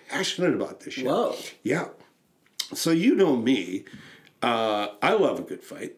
passionate 0.09 0.53
about 0.53 0.79
this 0.79 0.95
shit. 0.95 1.05
Whoa. 1.05 1.35
Yeah. 1.61 1.89
So 2.73 2.91
you 2.91 3.15
know 3.15 3.35
me. 3.35 3.85
Uh, 4.41 4.87
I 5.01 5.13
love 5.13 5.39
a 5.39 5.43
good 5.43 5.61
fight. 5.61 5.97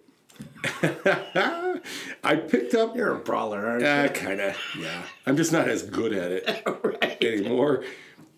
I 2.23 2.35
picked 2.35 2.73
up. 2.73 2.95
You're 2.95 3.15
a 3.15 3.19
brawler, 3.19 3.65
aren't 3.65 3.81
you? 3.83 3.87
Uh, 3.87 4.07
kind 4.09 4.41
of, 4.41 4.57
yeah. 4.77 5.03
I'm 5.25 5.37
just 5.37 5.51
not 5.51 5.67
as 5.67 5.83
good 5.83 6.13
at 6.13 6.31
it 6.31 7.21
anymore. 7.23 7.83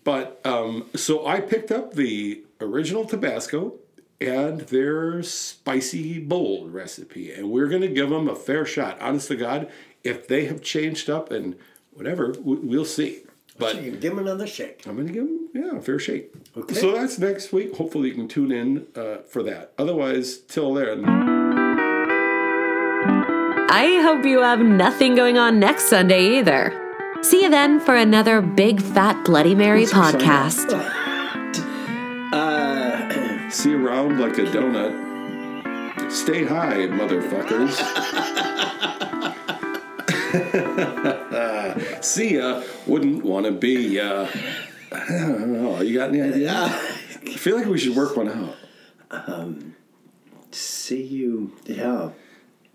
But 0.06 0.40
um, 0.46 0.86
so 0.94 1.26
I 1.26 1.40
picked 1.40 1.72
up 1.72 1.94
the 1.94 2.44
original 2.60 3.04
Tabasco 3.06 3.74
and 4.20 4.60
their 4.60 5.20
spicy 5.24 6.20
bold 6.20 6.72
recipe, 6.72 7.32
and 7.32 7.50
we're 7.50 7.66
going 7.66 7.82
to 7.82 7.88
give 7.88 8.10
them 8.10 8.28
a 8.28 8.36
fair 8.36 8.64
shot. 8.64 9.00
Honest 9.00 9.26
to 9.28 9.36
God, 9.36 9.68
if 10.04 10.28
they 10.28 10.44
have 10.44 10.62
changed 10.62 11.10
up 11.10 11.32
and 11.32 11.56
whatever, 11.92 12.36
we- 12.40 12.54
we'll 12.54 12.84
see. 12.84 13.22
But 13.58 13.82
You 13.82 13.90
give 13.90 14.14
them 14.14 14.20
another 14.20 14.46
shake. 14.46 14.86
I'm 14.86 14.94
going 14.94 15.08
to 15.08 15.12
give 15.12 15.24
them, 15.24 15.48
yeah, 15.52 15.78
a 15.78 15.82
fair 15.82 15.98
shake. 15.98 16.32
Okay. 16.56 16.74
So 16.76 16.92
that's 16.92 17.18
next 17.18 17.52
week. 17.52 17.74
Hopefully, 17.74 18.10
you 18.10 18.14
can 18.14 18.28
tune 18.28 18.52
in 18.52 18.86
uh, 18.94 19.22
for 19.28 19.42
that. 19.42 19.72
Otherwise, 19.76 20.38
till 20.38 20.72
then. 20.72 21.04
I 23.68 24.00
hope 24.02 24.24
you 24.24 24.40
have 24.42 24.60
nothing 24.60 25.16
going 25.16 25.36
on 25.36 25.58
next 25.58 25.84
Sunday 25.88 26.38
either. 26.38 26.85
See 27.26 27.42
you 27.42 27.50
then 27.50 27.80
for 27.80 27.96
another 27.96 28.40
Big 28.40 28.80
Fat 28.80 29.24
Bloody 29.24 29.56
Mary 29.56 29.84
podcast. 29.84 30.70
See 33.52 33.70
you 33.70 33.84
around 33.84 34.20
like 34.20 34.38
a 34.38 34.42
donut. 34.42 36.12
Stay 36.12 36.44
high, 36.44 36.86
motherfuckers. 36.86 37.74
See 42.04 42.36
ya. 42.36 42.62
Wouldn't 42.86 43.24
want 43.24 43.46
to 43.46 43.50
be 43.50 43.96
ya. 43.96 44.28
I 44.92 45.08
don't 45.08 45.52
know. 45.52 45.82
You 45.82 45.98
got 45.98 46.10
any 46.10 46.22
idea? 46.22 46.52
I 46.52 47.36
feel 47.36 47.56
like 47.56 47.66
we 47.66 47.78
should 47.78 47.96
work 47.96 48.16
one 48.16 48.54
out. 49.10 49.56
See 50.52 51.02
you. 51.02 51.50
Yeah. 51.64 52.10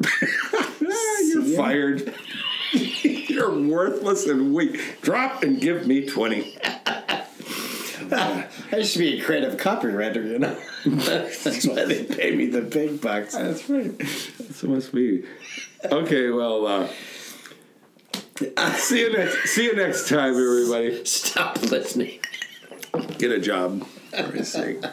Ah, 0.03 0.75
you're 1.21 1.55
fired. 1.55 2.13
you're 3.29 3.59
worthless 3.59 4.27
and 4.27 4.53
weak. 4.53 5.01
Drop 5.01 5.43
and 5.43 5.59
give 5.59 5.87
me 5.87 6.05
20. 6.05 6.57
I 8.13 8.47
used 8.73 8.93
to 8.93 8.99
be 8.99 9.19
a 9.19 9.23
creative 9.23 9.57
copywriter, 9.57 10.29
you 10.29 10.39
know. 10.39 10.57
That's 10.85 11.65
why 11.65 11.85
they 11.85 12.03
pay 12.03 12.35
me 12.35 12.47
the 12.47 12.61
big 12.61 13.01
bucks. 13.01 13.35
That's 13.35 13.69
right. 13.69 13.97
That 13.97 14.63
must 14.63 14.93
be. 14.93 15.23
Okay, 15.85 16.29
well, 16.29 16.67
uh, 16.67 16.87
see 18.75 19.01
you 19.01 19.13
next. 19.13 19.49
See 19.49 19.65
you 19.65 19.75
next 19.75 20.09
time, 20.09 20.33
everybody. 20.33 21.05
Stop 21.05 21.61
listening. 21.61 22.19
Get 23.17 23.31
a 23.31 23.39
job. 23.39 23.85
For 24.11 24.23
his 24.31 24.51
sake. 24.51 24.83